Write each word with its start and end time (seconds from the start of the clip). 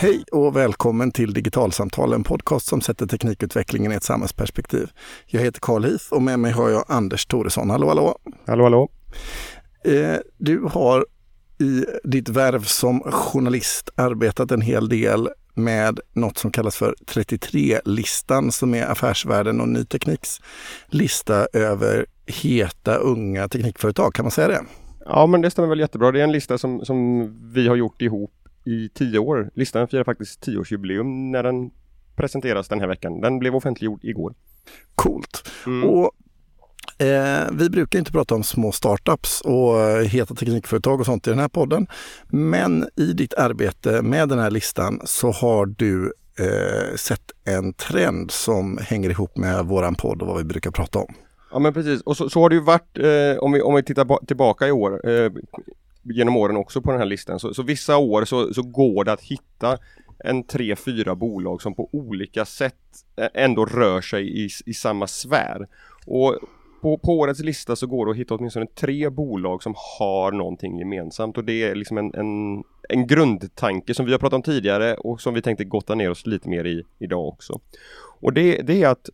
Hej 0.00 0.24
och 0.32 0.56
välkommen 0.56 1.12
till 1.12 1.34
Digitalsamtal, 1.34 2.12
en 2.12 2.24
podcast 2.24 2.66
som 2.66 2.80
sätter 2.80 3.06
teknikutvecklingen 3.06 3.92
i 3.92 3.94
ett 3.94 4.02
samhällsperspektiv. 4.02 4.90
Jag 5.26 5.40
heter 5.40 5.60
Carl 5.60 5.84
Heath 5.84 6.12
och 6.12 6.22
med 6.22 6.38
mig 6.38 6.52
har 6.52 6.70
jag 6.70 6.84
Anders 6.88 7.26
Thoresson. 7.26 7.70
Hallå, 7.70 7.88
hallå! 7.88 8.18
Hallå, 8.46 8.64
hallå! 8.64 8.90
Eh, 9.84 10.16
du 10.38 10.62
har 10.72 11.06
i 11.58 11.84
ditt 12.04 12.28
värv 12.28 12.62
som 12.62 13.00
journalist 13.00 13.90
arbetat 13.94 14.50
en 14.50 14.60
hel 14.60 14.88
del 14.88 15.28
med 15.54 16.00
något 16.12 16.38
som 16.38 16.50
kallas 16.50 16.76
för 16.76 16.94
33-listan 17.06 18.52
som 18.52 18.74
är 18.74 18.86
Affärsvärlden 18.86 19.60
och 19.60 19.68
Ny 19.68 19.84
Tekniks 19.84 20.40
lista 20.86 21.46
över 21.52 22.06
heta 22.26 22.96
unga 22.96 23.48
teknikföretag. 23.48 24.14
Kan 24.14 24.24
man 24.24 24.32
säga 24.32 24.48
det? 24.48 24.60
Ja, 25.06 25.26
men 25.26 25.40
det 25.40 25.50
stämmer 25.50 25.68
väl 25.68 25.80
jättebra. 25.80 26.12
Det 26.12 26.20
är 26.20 26.24
en 26.24 26.32
lista 26.32 26.58
som, 26.58 26.84
som 26.84 27.30
vi 27.52 27.68
har 27.68 27.76
gjort 27.76 28.02
ihop 28.02 28.39
i 28.70 28.90
tio 28.94 29.18
år. 29.18 29.50
Listan 29.54 29.88
firar 29.88 30.04
faktiskt 30.04 30.40
tioårsjubileum 30.40 31.30
när 31.30 31.42
den 31.42 31.70
presenteras 32.16 32.68
den 32.68 32.80
här 32.80 32.88
veckan. 32.88 33.20
Den 33.20 33.38
blev 33.38 33.56
offentliggjord 33.56 34.04
igår. 34.04 34.34
Coolt. 34.94 35.50
Mm. 35.66 35.88
Och 35.88 36.10
Eh, 36.98 37.48
vi 37.52 37.70
brukar 37.70 37.98
inte 37.98 38.12
prata 38.12 38.34
om 38.34 38.42
små 38.44 38.72
startups 38.72 39.40
och 39.40 39.80
eh, 39.80 40.04
heta 40.04 40.34
teknikföretag 40.34 41.00
och 41.00 41.06
sånt 41.06 41.26
i 41.26 41.30
den 41.30 41.38
här 41.38 41.48
podden. 41.48 41.86
Men 42.28 42.88
i 42.96 43.12
ditt 43.12 43.34
arbete 43.34 44.02
med 44.02 44.28
den 44.28 44.38
här 44.38 44.50
listan 44.50 45.00
så 45.04 45.30
har 45.30 45.66
du 45.66 46.12
eh, 46.38 46.96
sett 46.96 47.32
en 47.44 47.72
trend 47.72 48.30
som 48.30 48.78
hänger 48.82 49.10
ihop 49.10 49.36
med 49.36 49.64
våran 49.64 49.94
podd 49.94 50.22
och 50.22 50.28
vad 50.28 50.38
vi 50.38 50.44
brukar 50.44 50.70
prata 50.70 50.98
om. 50.98 51.14
Ja 51.52 51.58
men 51.58 51.72
precis 51.72 52.00
och 52.00 52.16
så, 52.16 52.30
så 52.30 52.40
har 52.40 52.48
det 52.48 52.54
ju 52.54 52.62
varit 52.62 52.98
eh, 52.98 53.42
om, 53.42 53.52
vi, 53.52 53.62
om 53.62 53.74
vi 53.74 53.82
tittar 53.82 54.26
tillbaka 54.26 54.68
i 54.68 54.72
år 54.72 55.10
eh, 55.10 55.30
genom 56.02 56.36
åren 56.36 56.56
också 56.56 56.82
på 56.82 56.90
den 56.90 57.00
här 57.00 57.06
listan. 57.06 57.40
Så, 57.40 57.54
så 57.54 57.62
vissa 57.62 57.96
år 57.96 58.24
så, 58.24 58.54
så 58.54 58.62
går 58.62 59.04
det 59.04 59.12
att 59.12 59.22
hitta 59.22 59.78
en 60.24 60.42
tre, 60.42 60.76
fyra 60.76 61.14
bolag 61.14 61.62
som 61.62 61.74
på 61.74 61.88
olika 61.92 62.44
sätt 62.44 62.74
ändå 63.34 63.66
rör 63.66 64.00
sig 64.00 64.44
i, 64.44 64.48
i 64.66 64.74
samma 64.74 65.06
sfär. 65.06 65.68
Och 66.06 66.38
på, 66.82 66.98
på 66.98 67.18
årets 67.18 67.40
lista 67.40 67.76
så 67.76 67.86
går 67.86 68.06
det 68.06 68.10
att 68.10 68.16
hitta 68.16 68.34
åtminstone 68.34 68.66
tre 68.66 69.10
bolag 69.10 69.62
som 69.62 69.74
har 69.98 70.32
någonting 70.32 70.78
gemensamt 70.78 71.38
och 71.38 71.44
det 71.44 71.62
är 71.62 71.74
liksom 71.74 71.98
en, 71.98 72.14
en, 72.14 72.64
en 72.88 73.06
grundtanke 73.06 73.94
som 73.94 74.06
vi 74.06 74.12
har 74.12 74.18
pratat 74.18 74.36
om 74.36 74.42
tidigare 74.42 74.94
och 74.94 75.20
som 75.20 75.34
vi 75.34 75.42
tänkte 75.42 75.64
gotta 75.64 75.94
ner 75.94 76.10
oss 76.10 76.26
lite 76.26 76.48
mer 76.48 76.64
i 76.64 76.84
idag 76.98 77.28
också. 77.28 77.60
Och 78.20 78.32
det, 78.32 78.62
det 78.62 78.82
är 78.82 78.88
att 78.88 79.10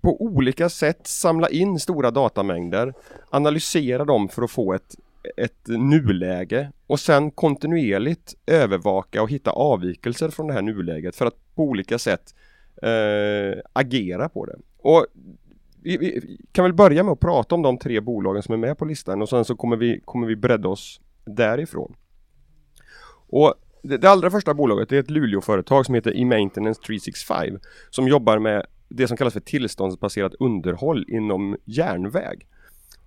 på 0.00 0.22
olika 0.22 0.68
sätt 0.68 1.06
samla 1.06 1.48
in 1.48 1.78
stora 1.78 2.10
datamängder, 2.10 2.94
analysera 3.30 4.04
dem 4.04 4.28
för 4.28 4.42
att 4.42 4.50
få 4.50 4.72
ett, 4.72 4.94
ett 5.36 5.66
nuläge 5.66 6.72
och 6.86 7.00
sen 7.00 7.30
kontinuerligt 7.30 8.34
övervaka 8.46 9.22
och 9.22 9.30
hitta 9.30 9.50
avvikelser 9.50 10.28
från 10.28 10.46
det 10.46 10.52
här 10.52 10.62
nuläget 10.62 11.16
för 11.16 11.26
att 11.26 11.54
på 11.54 11.62
olika 11.62 11.98
sätt 11.98 12.34
eh, 12.82 13.60
agera 13.72 14.28
på 14.28 14.44
det. 14.44 14.56
Och 14.78 15.06
vi, 15.82 15.96
vi, 15.96 16.38
kan 16.52 16.64
väl 16.64 16.74
börja 16.74 17.02
med 17.02 17.12
att 17.12 17.20
prata 17.20 17.54
om 17.54 17.62
de 17.62 17.78
tre 17.78 18.00
bolagen 18.00 18.42
som 18.42 18.54
är 18.54 18.58
med 18.58 18.78
på 18.78 18.84
listan 18.84 19.22
och 19.22 19.28
sen 19.28 19.44
så 19.44 19.56
kommer 19.56 19.76
vi, 19.76 20.00
kommer 20.04 20.26
vi 20.26 20.36
bredda 20.36 20.68
oss 20.68 21.00
därifrån. 21.24 21.94
Och 23.30 23.54
det, 23.82 23.96
det 23.96 24.10
allra 24.10 24.30
första 24.30 24.54
bolaget 24.54 24.92
är 24.92 25.00
ett 25.00 25.10
Luleåföretag 25.10 25.86
som 25.86 25.94
heter 25.94 26.16
E-Maintenance 26.16 26.82
365 26.82 27.58
som 27.90 28.08
jobbar 28.08 28.38
med 28.38 28.66
det 28.88 29.08
som 29.08 29.16
kallas 29.16 29.32
för 29.32 29.40
tillståndsbaserat 29.40 30.34
underhåll 30.40 31.04
inom 31.08 31.56
järnväg. 31.64 32.46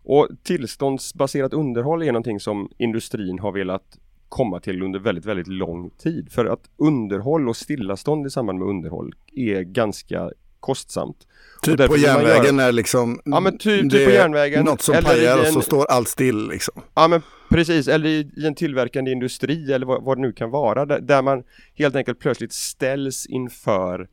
Och 0.03 0.27
tillståndsbaserat 0.43 1.53
underhåll 1.53 2.03
är 2.03 2.11
någonting 2.11 2.39
som 2.39 2.69
industrin 2.77 3.39
har 3.39 3.51
velat 3.51 3.97
komma 4.29 4.59
till 4.59 4.83
under 4.83 4.99
väldigt, 4.99 5.25
väldigt 5.25 5.47
lång 5.47 5.89
tid. 5.89 6.31
För 6.31 6.45
att 6.45 6.69
underhåll 6.77 7.49
och 7.49 7.57
stillastånd 7.57 8.27
i 8.27 8.29
samband 8.29 8.59
med 8.59 8.67
underhåll 8.67 9.15
är 9.35 9.61
ganska 9.61 10.31
kostsamt. 10.59 11.27
Typ 11.61 11.87
på 11.87 11.97
järnvägen 11.97 12.45
gör... 12.45 12.51
när 12.51 12.71
liksom 12.71 13.21
ja, 13.25 13.39
men 13.39 13.57
ty, 13.57 13.81
typ 13.81 14.05
på 14.05 14.11
järnvägen, 14.11 14.65
något 14.65 14.81
som 14.81 14.95
pajar 15.03 15.39
och 15.39 15.47
så 15.47 15.61
står 15.61 15.85
allt 15.85 16.07
still 16.07 16.47
liksom. 16.47 16.81
Ja 16.93 17.07
men 17.07 17.21
precis, 17.49 17.87
eller 17.87 18.09
i, 18.09 18.31
i 18.37 18.45
en 18.47 18.55
tillverkande 18.55 19.11
industri 19.11 19.73
eller 19.73 19.85
vad, 19.85 20.03
vad, 20.03 20.17
det 20.17 20.21
nu 20.21 20.31
kan 20.31 20.49
vara 20.49 20.85
där, 20.85 20.99
där 20.99 21.21
man 21.21 21.43
helt 21.75 21.95
enkelt 21.95 22.19
plötsligt 22.19 22.53
ställs 22.53 23.25
inför 23.25 24.07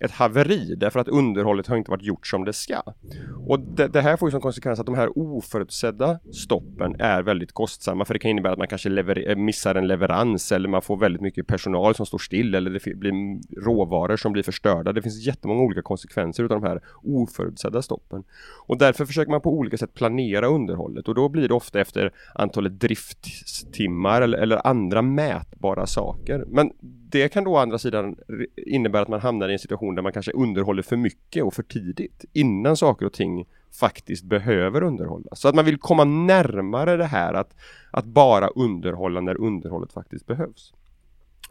ett 0.00 0.10
haveri 0.10 0.74
därför 0.74 1.00
att 1.00 1.08
underhållet 1.08 1.66
har 1.66 1.76
inte 1.76 1.90
varit 1.90 2.02
gjort 2.02 2.26
som 2.26 2.44
det 2.44 2.52
ska. 2.52 2.82
Och 3.46 3.60
det, 3.60 3.88
det, 3.88 4.00
här 4.00 4.16
får 4.16 4.28
ju 4.28 4.30
som 4.30 4.40
konsekvens 4.40 4.80
att 4.80 4.86
de 4.86 4.94
här 4.94 5.18
oförutsedda 5.18 6.18
stoppen 6.32 7.00
är 7.00 7.22
väldigt 7.22 7.52
kostsamma 7.52 8.04
för 8.04 8.14
det 8.14 8.20
kan 8.20 8.30
innebära 8.30 8.52
att 8.52 8.58
man 8.58 8.68
kanske 8.68 8.88
lever, 8.88 9.30
eh, 9.30 9.36
missar 9.36 9.74
en 9.74 9.86
leverans 9.86 10.52
eller 10.52 10.68
man 10.68 10.82
får 10.82 10.96
väldigt 10.96 11.22
mycket 11.22 11.46
personal 11.46 11.94
som 11.94 12.06
står 12.06 12.18
still 12.18 12.54
eller 12.54 12.70
det 12.70 12.94
blir 12.96 13.12
råvaror 13.64 14.16
som 14.16 14.32
blir 14.32 14.42
förstörda. 14.42 14.92
Det 14.92 15.02
finns 15.02 15.26
jättemånga 15.26 15.62
olika 15.62 15.82
konsekvenser 15.82 16.44
utav 16.44 16.60
de 16.60 16.68
här 16.68 16.80
oförutsedda 17.02 17.82
stoppen. 17.82 18.24
Och 18.66 18.78
därför 18.78 19.06
försöker 19.06 19.30
man 19.30 19.40
på 19.40 19.52
olika 19.52 19.76
sätt 19.76 19.94
planera 19.94 20.46
underhållet 20.46 21.08
och 21.08 21.14
då 21.14 21.28
blir 21.28 21.48
det 21.48 21.54
ofta 21.54 21.80
efter 21.80 22.12
antalet 22.34 22.80
drifttimmar 22.80 24.22
eller, 24.22 24.38
eller 24.38 24.66
andra 24.66 25.02
mätbara 25.02 25.86
saker. 25.86 26.44
Men 26.48 26.70
det 27.14 27.28
kan 27.28 27.44
då 27.44 27.50
å 27.50 27.56
andra 27.56 27.78
sidan 27.78 28.16
innebära 28.56 29.02
att 29.02 29.08
man 29.08 29.20
hamnar 29.20 29.48
i 29.48 29.52
en 29.52 29.58
situation 29.58 29.94
där 29.94 30.02
man 30.02 30.12
kanske 30.12 30.32
underhåller 30.32 30.82
för 30.82 30.96
mycket 30.96 31.44
och 31.44 31.54
för 31.54 31.62
tidigt 31.62 32.24
innan 32.32 32.76
saker 32.76 33.06
och 33.06 33.12
ting 33.12 33.46
faktiskt 33.80 34.24
behöver 34.24 34.82
underhållas. 34.82 35.40
Så 35.40 35.48
att 35.48 35.54
man 35.54 35.64
vill 35.64 35.78
komma 35.78 36.04
närmare 36.04 36.96
det 36.96 37.04
här 37.04 37.34
att, 37.34 37.56
att 37.90 38.04
bara 38.04 38.48
underhålla 38.48 39.20
när 39.20 39.40
underhållet 39.40 39.92
faktiskt 39.92 40.26
behövs. 40.26 40.72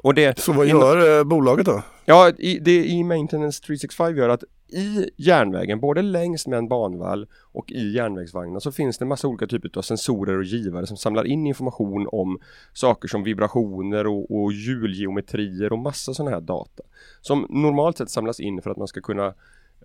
Och 0.02 0.13
det, 0.13 0.40
så 0.40 0.53
vad 0.53 0.68
gör 0.68 0.97
inom, 0.97 1.18
eh, 1.18 1.23
bolaget 1.23 1.66
då? 1.66 1.84
Ja, 2.06 2.31
i, 2.38 2.59
det 2.59 2.85
i 2.85 3.03
Maintenance 3.03 3.63
365 3.63 4.18
gör 4.18 4.29
att 4.29 4.44
i 4.73 5.09
järnvägen, 5.17 5.79
både 5.79 6.01
längs 6.01 6.47
med 6.47 6.57
en 6.57 6.67
banvall 6.67 7.28
och 7.51 7.72
i 7.72 7.91
järnvägsvagnar 7.91 8.59
så 8.59 8.72
finns 8.72 8.97
det 8.97 9.06
massa 9.06 9.28
olika 9.28 9.47
typer 9.47 9.78
av 9.78 9.81
sensorer 9.81 10.38
och 10.38 10.44
givare 10.44 10.88
som 10.88 10.97
samlar 10.97 11.28
in 11.28 11.47
information 11.47 12.07
om 12.11 12.39
saker 12.73 13.07
som 13.07 13.23
vibrationer 13.23 14.07
och, 14.07 14.31
och 14.31 14.53
hjulgeometrier 14.53 15.73
och 15.73 15.79
massa 15.79 16.13
sådana 16.13 16.31
här 16.35 16.41
data. 16.41 16.84
Som 17.22 17.47
normalt 17.50 17.97
sett 17.97 18.09
samlas 18.09 18.39
in 18.39 18.61
för 18.61 18.69
att 18.69 18.78
man 18.78 18.88
ska 18.88 19.01
kunna 19.01 19.28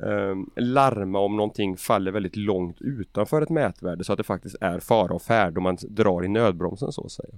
eh, 0.03 0.37
larma 0.57 1.19
om 1.19 1.37
någonting 1.37 1.77
faller 1.77 2.13
väldigt 2.13 2.37
långt 2.37 2.81
utanför 2.81 3.43
ett 3.43 3.51
mätvärde 3.51 4.05
så 4.05 4.13
att 4.13 4.19
det 4.19 4.25
faktiskt 4.25 4.57
är 4.61 4.81
fara 4.81 5.15
och 5.15 5.23
färd 5.23 5.57
om 5.59 5.63
man 5.63 5.77
drar 5.89 6.25
i 6.25 6.29
nödbromsen 6.29 6.93
så 6.93 7.05
att 7.05 7.13
säga. 7.13 7.35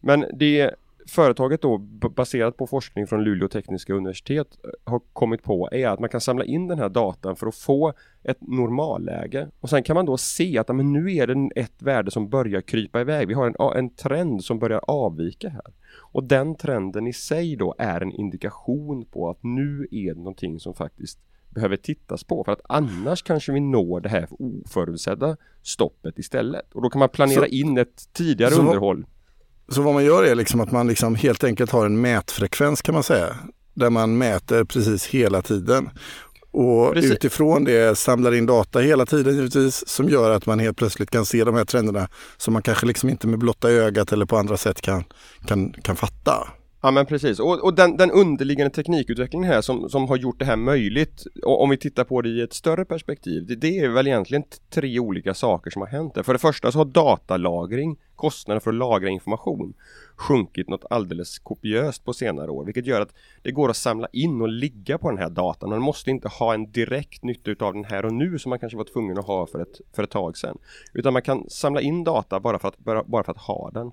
Men 0.00 0.24
det 0.34 0.74
företaget 1.06 1.62
då 1.62 1.78
baserat 2.16 2.56
på 2.56 2.66
forskning 2.66 3.06
från 3.06 3.24
Luleå 3.24 3.48
tekniska 3.48 3.94
universitet 3.94 4.58
eh, 4.64 4.70
har 4.92 5.00
kommit 5.12 5.42
på 5.42 5.68
är 5.72 5.88
att 5.88 6.00
man 6.00 6.08
kan 6.08 6.20
samla 6.20 6.44
in 6.44 6.68
den 6.68 6.78
här 6.78 6.88
datan 6.88 7.36
för 7.36 7.46
att 7.46 7.54
få 7.54 7.92
ett 8.22 8.40
normalläge 8.40 9.48
och 9.60 9.70
sen 9.70 9.82
kan 9.82 9.94
man 9.94 10.06
då 10.06 10.16
se 10.16 10.58
att 10.58 10.76
men 10.76 10.92
nu 10.92 11.14
är 11.14 11.26
det 11.26 11.60
ett 11.60 11.82
värde 11.82 12.10
som 12.10 12.28
börjar 12.28 12.60
krypa 12.60 13.00
iväg. 13.00 13.28
Vi 13.28 13.34
har 13.34 13.46
en, 13.46 13.78
en 13.78 13.90
trend 13.90 14.44
som 14.44 14.58
börjar 14.58 14.80
avvika 14.86 15.48
här 15.48 15.72
och 16.12 16.24
den 16.24 16.54
trenden 16.54 17.06
i 17.06 17.12
sig 17.12 17.56
då 17.56 17.74
är 17.78 18.00
en 18.00 18.12
indikation 18.12 19.04
på 19.04 19.30
att 19.30 19.38
nu 19.42 19.88
är 19.90 20.14
det 20.14 20.18
någonting 20.18 20.60
som 20.60 20.74
faktiskt 20.74 21.18
behöver 21.50 21.76
tittas 21.76 22.24
på 22.24 22.44
för 22.44 22.52
att 22.52 22.60
annars 22.68 23.22
kanske 23.22 23.52
vi 23.52 23.60
når 23.60 24.00
det 24.00 24.08
här 24.08 24.28
oförutsedda 24.30 25.36
stoppet 25.62 26.18
istället 26.18 26.72
och 26.72 26.82
då 26.82 26.90
kan 26.90 26.98
man 26.98 27.08
planera 27.08 27.40
så, 27.40 27.46
in 27.46 27.78
ett 27.78 28.12
tidigare 28.12 28.54
underhåll. 28.54 29.06
Så 29.68 29.82
vad 29.82 29.94
man 29.94 30.04
gör 30.04 30.24
är 30.24 30.34
liksom 30.34 30.60
att 30.60 30.72
man 30.72 30.88
liksom 30.88 31.14
helt 31.14 31.44
enkelt 31.44 31.70
har 31.70 31.86
en 31.86 32.00
mätfrekvens 32.00 32.82
kan 32.82 32.94
man 32.94 33.02
säga. 33.02 33.36
Där 33.74 33.90
man 33.90 34.18
mäter 34.18 34.64
precis 34.64 35.06
hela 35.06 35.42
tiden. 35.42 35.90
Och 36.50 36.92
precis. 36.92 37.10
utifrån 37.10 37.64
det 37.64 37.98
samlar 37.98 38.34
in 38.34 38.46
data 38.46 38.78
hela 38.78 39.06
tiden 39.06 39.34
givetvis 39.34 39.88
som 39.88 40.08
gör 40.08 40.30
att 40.30 40.46
man 40.46 40.58
helt 40.58 40.76
plötsligt 40.76 41.10
kan 41.10 41.26
se 41.26 41.44
de 41.44 41.54
här 41.54 41.64
trenderna 41.64 42.08
som 42.36 42.52
man 42.52 42.62
kanske 42.62 42.86
liksom 42.86 43.08
inte 43.08 43.26
med 43.26 43.38
blotta 43.38 43.70
ögat 43.70 44.12
eller 44.12 44.26
på 44.26 44.36
andra 44.36 44.56
sätt 44.56 44.80
kan, 44.80 45.04
kan, 45.46 45.72
kan 45.72 45.96
fatta. 45.96 46.48
Ja 46.84 46.90
men 46.90 47.06
precis 47.06 47.40
och, 47.40 47.64
och 47.64 47.74
den, 47.74 47.96
den, 47.96 48.10
underliggande 48.10 48.74
teknikutvecklingen 48.74 49.48
här 49.48 49.60
som, 49.60 49.88
som 49.88 50.08
har 50.08 50.16
gjort 50.16 50.38
det 50.38 50.44
här 50.44 50.56
möjligt 50.56 51.26
och 51.44 51.62
om 51.62 51.70
vi 51.70 51.76
tittar 51.76 52.04
på 52.04 52.22
det 52.22 52.28
i 52.28 52.40
ett 52.40 52.52
större 52.52 52.84
perspektiv 52.84 53.46
det, 53.46 53.54
det, 53.54 53.78
är 53.78 53.88
väl 53.88 54.06
egentligen 54.06 54.44
tre 54.70 54.98
olika 54.98 55.34
saker 55.34 55.70
som 55.70 55.82
har 55.82 55.88
hänt 55.88 56.14
där. 56.14 56.22
För 56.22 56.32
det 56.32 56.38
första 56.38 56.72
så 56.72 56.78
har 56.78 56.84
datalagring, 56.84 57.96
kostnaden 58.16 58.60
för 58.60 58.70
att 58.70 58.76
lagra 58.76 59.08
information 59.08 59.74
sjunkit 60.16 60.68
något 60.68 60.84
alldeles 60.90 61.38
kopiöst 61.38 62.04
på 62.04 62.12
senare 62.12 62.50
år 62.50 62.64
vilket 62.64 62.86
gör 62.86 63.00
att 63.00 63.14
det 63.42 63.52
går 63.52 63.70
att 63.70 63.76
samla 63.76 64.08
in 64.12 64.40
och 64.40 64.48
ligga 64.48 64.98
på 64.98 65.10
den 65.10 65.18
här 65.18 65.30
datan. 65.30 65.70
Man 65.70 65.82
måste 65.82 66.10
inte 66.10 66.28
ha 66.28 66.54
en 66.54 66.72
direkt 66.72 67.24
nytta 67.24 67.50
utav 67.50 67.74
den 67.74 67.84
här 67.84 68.04
och 68.04 68.12
nu 68.12 68.38
som 68.38 68.50
man 68.50 68.58
kanske 68.58 68.76
var 68.76 68.84
tvungen 68.84 69.18
att 69.18 69.26
ha 69.26 69.46
för 69.46 69.62
ett, 69.62 69.80
för 69.96 70.02
ett 70.02 70.10
tag 70.10 70.36
sedan. 70.36 70.58
Utan 70.92 71.12
man 71.12 71.22
kan 71.22 71.50
samla 71.50 71.80
in 71.80 72.04
data 72.04 72.40
bara 72.40 72.58
för 72.58 72.68
att, 72.68 72.78
bara, 72.78 73.04
bara 73.04 73.24
för 73.24 73.32
att 73.32 73.38
ha 73.38 73.70
den. 73.70 73.92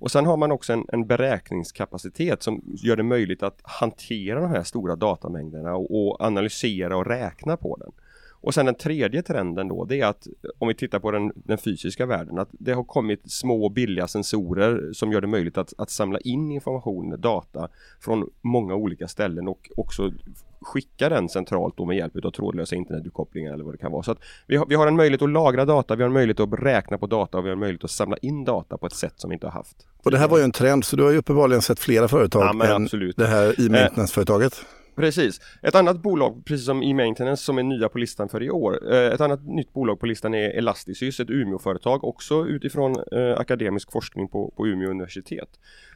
Och 0.00 0.10
sen 0.10 0.26
har 0.26 0.36
man 0.36 0.52
också 0.52 0.72
en, 0.72 0.84
en, 0.92 1.06
beräkningskapacitet 1.06 2.42
som 2.42 2.62
gör 2.66 2.96
det 2.96 3.02
möjligt 3.02 3.42
att 3.42 3.60
hantera 3.62 4.40
de 4.40 4.50
här 4.50 4.62
stora 4.62 4.96
datamängderna 4.96 5.74
och, 5.74 6.06
och, 6.06 6.20
analysera 6.20 6.96
och 6.96 7.06
räkna 7.06 7.56
på 7.56 7.76
den. 7.76 7.92
Och 8.40 8.54
sen 8.54 8.66
den 8.66 8.74
tredje 8.74 9.22
trenden 9.22 9.68
då, 9.68 9.84
det 9.84 10.00
är 10.00 10.06
att 10.06 10.26
om 10.58 10.68
vi 10.68 10.74
tittar 10.74 10.98
på 10.98 11.10
den, 11.10 11.32
den 11.34 11.58
fysiska 11.58 12.06
världen, 12.06 12.38
att 12.38 12.48
det 12.52 12.72
har 12.72 12.84
kommit 12.84 13.32
små 13.32 13.68
billiga 13.68 14.08
sensorer 14.08 14.92
som 14.92 15.12
gör 15.12 15.20
det 15.20 15.26
möjligt 15.26 15.58
att, 15.58 15.72
att 15.78 15.90
samla 15.90 16.18
in 16.18 16.50
information, 16.50 17.20
data 17.20 17.68
från 18.00 18.30
många 18.40 18.74
olika 18.74 19.08
ställen 19.08 19.48
och 19.48 19.70
också 19.76 20.12
skicka 20.60 21.08
den 21.08 21.28
centralt 21.28 21.76
då 21.76 21.84
med 21.84 21.96
hjälp 21.96 22.24
av 22.24 22.30
trådlösa 22.30 22.76
internetuppkopplingar 22.76 23.52
eller 23.52 23.64
vad 23.64 23.74
det 23.74 23.78
kan 23.78 23.92
vara. 23.92 24.02
Så 24.02 24.12
att 24.12 24.18
vi 24.46 24.56
har, 24.56 24.66
vi 24.66 24.74
har 24.74 24.86
en 24.86 24.96
möjlighet 24.96 25.22
att 25.22 25.30
lagra 25.30 25.64
data, 25.64 25.96
vi 25.96 26.02
har 26.02 26.08
en 26.08 26.12
möjlighet 26.12 26.40
att 26.40 26.52
räkna 26.52 26.98
på 26.98 27.06
data 27.06 27.38
och 27.38 27.44
vi 27.44 27.48
har 27.48 27.52
en 27.52 27.60
möjlighet 27.60 27.84
att 27.84 27.90
samla 27.90 28.16
in 28.16 28.44
data 28.44 28.78
på 28.78 28.86
ett 28.86 28.92
sätt 28.92 29.14
som 29.16 29.30
vi 29.30 29.34
inte 29.34 29.46
har 29.46 29.52
haft. 29.52 29.86
Och 30.04 30.10
det 30.10 30.18
här 30.18 30.28
var 30.28 30.38
ju 30.38 30.44
en 30.44 30.52
trend, 30.52 30.84
så 30.84 30.96
du 30.96 31.02
har 31.02 31.10
ju 31.10 31.16
uppenbarligen 31.16 31.62
sett 31.62 31.80
flera 31.80 32.08
företag 32.08 32.42
ja, 32.42 32.66
än 32.66 32.82
absolut. 32.82 33.16
det 33.16 33.26
här 33.26 33.66
e-maintenance-företaget. 33.66 34.64
Precis. 34.94 35.40
Ett 35.62 35.74
annat 35.74 36.02
bolag, 36.02 36.44
precis 36.44 36.66
som 36.66 36.82
e-maintenance, 36.82 37.44
som 37.44 37.58
är 37.58 37.62
nya 37.62 37.88
på 37.88 37.98
listan 37.98 38.28
för 38.28 38.42
i 38.42 38.50
år. 38.50 38.94
Eh, 38.94 39.12
ett 39.12 39.20
annat 39.20 39.46
nytt 39.46 39.72
bolag 39.72 40.00
på 40.00 40.06
listan 40.06 40.34
är 40.34 40.50
Elastisys, 40.50 41.20
ett 41.20 41.30
Umeå-företag, 41.30 42.04
också 42.04 42.46
utifrån 42.46 42.96
eh, 43.12 43.38
akademisk 43.38 43.92
forskning 43.92 44.28
på, 44.28 44.52
på 44.56 44.66
Umeå 44.66 44.90
universitet. 44.90 45.48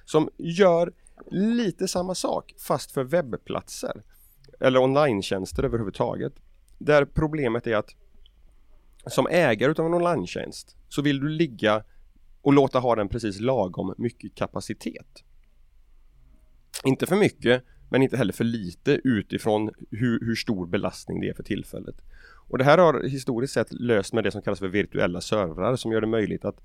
Som 0.05 0.29
gör 0.38 0.93
lite 1.31 1.88
samma 1.88 2.14
sak, 2.14 2.55
fast 2.69 2.93
för 2.93 3.05
webbplatser. 3.05 4.02
Eller 4.61 4.82
online-tjänster 4.82 5.62
överhuvudtaget. 5.62 6.32
Där 6.79 7.05
problemet 7.05 7.67
är 7.67 7.76
att 7.76 7.94
som 9.06 9.26
ägare 9.26 9.70
utav 9.70 9.87
en 9.87 9.94
online 9.94 10.26
så 10.88 11.02
vill 11.02 11.20
du 11.20 11.29
ligga 11.29 11.85
och 12.43 12.52
låta 12.52 12.79
ha 12.79 12.94
den 12.94 13.08
precis 13.08 13.41
lagom 13.41 13.94
mycket 13.99 14.35
kapacitet. 14.35 15.25
Inte 16.85 17.06
för 17.06 17.17
mycket, 17.17 17.64
men 17.88 18.02
inte 18.02 18.16
heller 18.16 18.32
för 18.32 18.44
lite 18.44 19.00
utifrån 19.04 19.70
hur, 19.90 20.20
hur 20.20 20.34
stor 20.34 20.66
belastning 20.66 21.20
det 21.20 21.28
är 21.28 21.34
för 21.34 21.42
tillfället. 21.42 21.96
Och 22.48 22.58
det 22.58 22.64
här 22.64 22.78
har 22.78 23.02
historiskt 23.08 23.54
sett 23.54 23.72
löst 23.72 24.12
med 24.12 24.25
det 24.25 24.31
som 24.31 24.42
kallas 24.42 24.58
för 24.58 24.69
virtuella 24.69 25.20
servrar 25.20 25.76
som 25.76 25.92
gör 25.92 26.00
det 26.00 26.06
möjligt 26.06 26.44
att, 26.44 26.60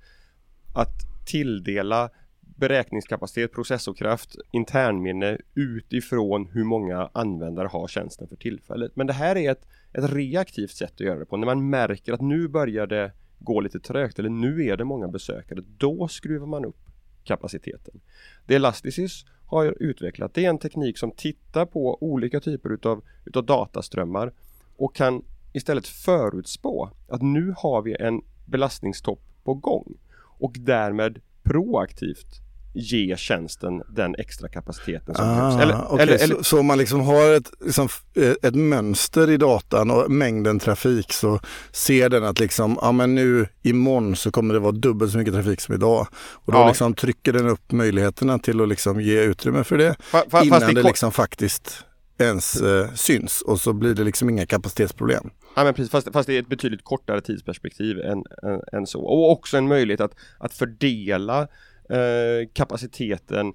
att 0.74 1.26
tilldela 1.26 2.10
beräkningskapacitet, 2.40 3.52
processorkraft, 3.52 4.36
internminne 4.52 5.38
utifrån 5.54 6.48
hur 6.52 6.64
många 6.64 7.10
användare 7.12 7.68
har 7.68 7.88
tjänsten 7.88 8.28
för 8.28 8.36
tillfället. 8.36 8.96
Men 8.96 9.06
det 9.06 9.12
här 9.12 9.36
är 9.36 9.52
ett, 9.52 9.66
ett 9.92 10.12
reaktivt 10.12 10.70
sätt 10.70 10.92
att 10.92 11.00
göra 11.00 11.18
det 11.18 11.26
på. 11.26 11.36
När 11.36 11.46
man 11.46 11.70
märker 11.70 12.12
att 12.12 12.20
nu 12.20 12.48
börjar 12.48 12.86
det 12.86 13.12
gå 13.38 13.60
lite 13.60 13.80
trögt 13.80 14.18
eller 14.18 14.28
nu 14.28 14.64
är 14.64 14.76
det 14.76 14.84
många 14.84 15.08
besökare, 15.08 15.60
då 15.78 16.08
skruvar 16.08 16.46
man 16.46 16.64
upp 16.64 16.90
kapaciteten. 17.24 18.00
Det 18.46 18.54
Elastisys 18.54 19.24
har 19.50 19.74
utvecklat. 19.80 20.34
Det 20.34 20.44
är 20.44 20.50
en 20.50 20.58
teknik 20.58 20.98
som 20.98 21.10
tittar 21.10 21.66
på 21.66 22.02
olika 22.02 22.40
typer 22.40 22.70
utav, 22.70 23.02
utav 23.24 23.46
dataströmmar 23.46 24.32
och 24.76 24.94
kan 24.94 25.22
istället 25.52 25.86
förutspå 25.86 26.90
att 27.08 27.22
nu 27.22 27.54
har 27.56 27.82
vi 27.82 27.96
en 28.00 28.22
belastningstopp 28.46 29.22
på 29.44 29.54
gång 29.54 29.94
och 30.16 30.56
därmed 30.58 31.20
proaktivt 31.42 32.40
ge 32.72 33.16
tjänsten 33.16 33.82
den 33.88 34.14
extra 34.14 34.48
kapaciteten 34.48 35.14
som 35.14 35.24
ah, 35.24 35.36
behövs. 35.36 35.62
Eller, 35.62 35.92
okay. 35.92 36.02
eller, 36.02 36.24
eller, 36.24 36.36
så, 36.36 36.44
så 36.44 36.62
man 36.62 36.78
liksom 36.78 37.00
har 37.00 37.32
ett, 37.32 37.50
liksom, 37.64 37.88
eh, 38.14 38.34
ett 38.42 38.54
mönster 38.54 39.30
i 39.30 39.36
datan 39.36 39.90
och 39.90 40.10
mängden 40.10 40.58
trafik 40.58 41.12
så 41.12 41.40
ser 41.72 42.08
den 42.08 42.24
att 42.24 42.38
liksom, 42.38 42.78
ja 42.80 42.92
men 42.92 43.14
nu 43.14 43.46
imorgon 43.62 44.16
så 44.16 44.30
kommer 44.30 44.54
det 44.54 44.60
vara 44.60 44.72
dubbelt 44.72 45.12
så 45.12 45.18
mycket 45.18 45.34
trafik 45.34 45.60
som 45.60 45.74
idag. 45.74 46.06
Och 46.32 46.52
då 46.52 46.58
ja. 46.58 46.68
liksom 46.68 46.94
trycker 46.94 47.32
den 47.32 47.48
upp 47.48 47.72
möjligheterna 47.72 48.38
till 48.38 48.60
att 48.60 48.68
liksom 48.68 49.00
ge 49.00 49.22
utrymme 49.22 49.64
för 49.64 49.78
det 49.78 49.96
fa, 50.00 50.24
fa, 50.30 50.44
innan 50.44 50.60
det, 50.60 50.72
det 50.72 50.82
liksom 50.82 51.12
faktiskt 51.12 51.84
ens 52.18 52.60
eh, 52.60 52.92
syns 52.94 53.42
och 53.42 53.60
så 53.60 53.72
blir 53.72 53.94
det 53.94 54.04
liksom 54.04 54.30
inga 54.30 54.46
kapacitetsproblem. 54.46 55.30
Ja 55.56 55.64
men 55.64 55.74
precis, 55.74 55.90
fast, 55.90 56.12
fast 56.12 56.26
det 56.26 56.34
är 56.34 56.40
ett 56.40 56.48
betydligt 56.48 56.84
kortare 56.84 57.20
tidsperspektiv 57.20 57.98
än, 58.00 58.24
än, 58.42 58.60
än 58.72 58.86
så. 58.86 59.00
Och 59.00 59.30
också 59.30 59.56
en 59.56 59.68
möjlighet 59.68 60.00
att, 60.00 60.14
att 60.38 60.54
fördela 60.54 61.48
Eh, 61.90 62.48
kapaciteten 62.52 63.46
eh, 63.46 63.52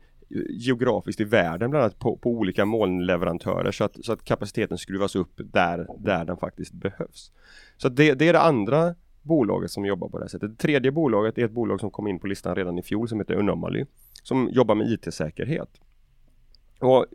geografiskt 0.50 1.20
i 1.20 1.24
världen 1.24 1.70
bland 1.70 1.84
annat 1.84 2.00
på, 2.00 2.18
på, 2.18 2.30
olika 2.30 2.66
molnleverantörer 2.66 3.72
så 3.72 3.84
att, 3.84 4.06
så 4.06 4.14
att 4.14 4.24
kapaciteten 4.24 4.78
skruvas 4.78 5.16
upp 5.16 5.32
där, 5.38 5.88
där 6.00 6.26
den 6.26 6.38
faktiskt 6.38 6.74
behövs. 6.74 7.32
Så 7.78 7.90
det, 7.90 8.14
det 8.14 8.28
är 8.28 8.34
det 8.34 8.42
andra 8.42 8.96
bolaget 9.22 9.72
som 9.72 9.86
jobbar 9.86 10.10
på 10.10 10.18
det 10.18 10.24
här 10.24 10.30
sättet. 10.30 10.50
Det 10.50 10.58
tredje 10.58 10.92
bolaget 10.92 11.38
är 11.38 11.46
ett 11.46 11.52
bolag 11.52 11.80
som 11.80 11.92
kom 11.92 12.08
in 12.08 12.20
på 12.20 12.28
listan 12.28 12.56
redan 12.56 12.78
i 12.78 12.82
fjol 12.82 13.10
som 13.10 13.20
heter 13.20 13.34
Unomaly 13.34 13.86
som 14.24 14.50
jobbar 14.50 14.76
med 14.76 14.92
IT-säkerhet. 14.92 15.70
Och 16.80 17.06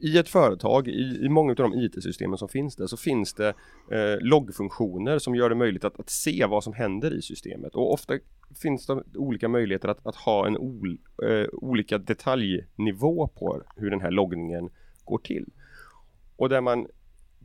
i 0.00 0.18
ett 0.18 0.28
företag, 0.28 0.88
i, 0.88 1.18
i 1.24 1.28
många 1.28 1.50
av 1.50 1.56
de 1.56 1.74
IT-systemen 1.74 2.38
som 2.38 2.48
finns 2.48 2.76
där, 2.76 2.86
så 2.86 2.96
finns 2.96 3.34
det 3.34 3.48
eh, 3.90 4.20
loggfunktioner 4.20 5.18
som 5.18 5.34
gör 5.34 5.48
det 5.48 5.54
möjligt 5.54 5.84
att, 5.84 6.00
att, 6.00 6.10
se 6.10 6.46
vad 6.46 6.64
som 6.64 6.72
händer 6.72 7.14
i 7.18 7.22
systemet. 7.22 7.74
Och 7.74 7.92
ofta 7.92 8.14
finns 8.62 8.86
det 8.86 9.02
olika 9.14 9.48
möjligheter 9.48 9.88
att, 9.88 10.06
att 10.06 10.16
ha 10.16 10.46
en 10.46 10.56
ol, 10.56 10.98
eh, 11.22 11.46
olika 11.52 11.98
detaljnivå 11.98 13.28
på 13.28 13.62
hur 13.76 13.90
den 13.90 14.00
här 14.00 14.10
loggningen 14.10 14.70
går 15.04 15.18
till. 15.18 15.52
Och 16.36 16.48
där 16.48 16.60
man 16.60 16.86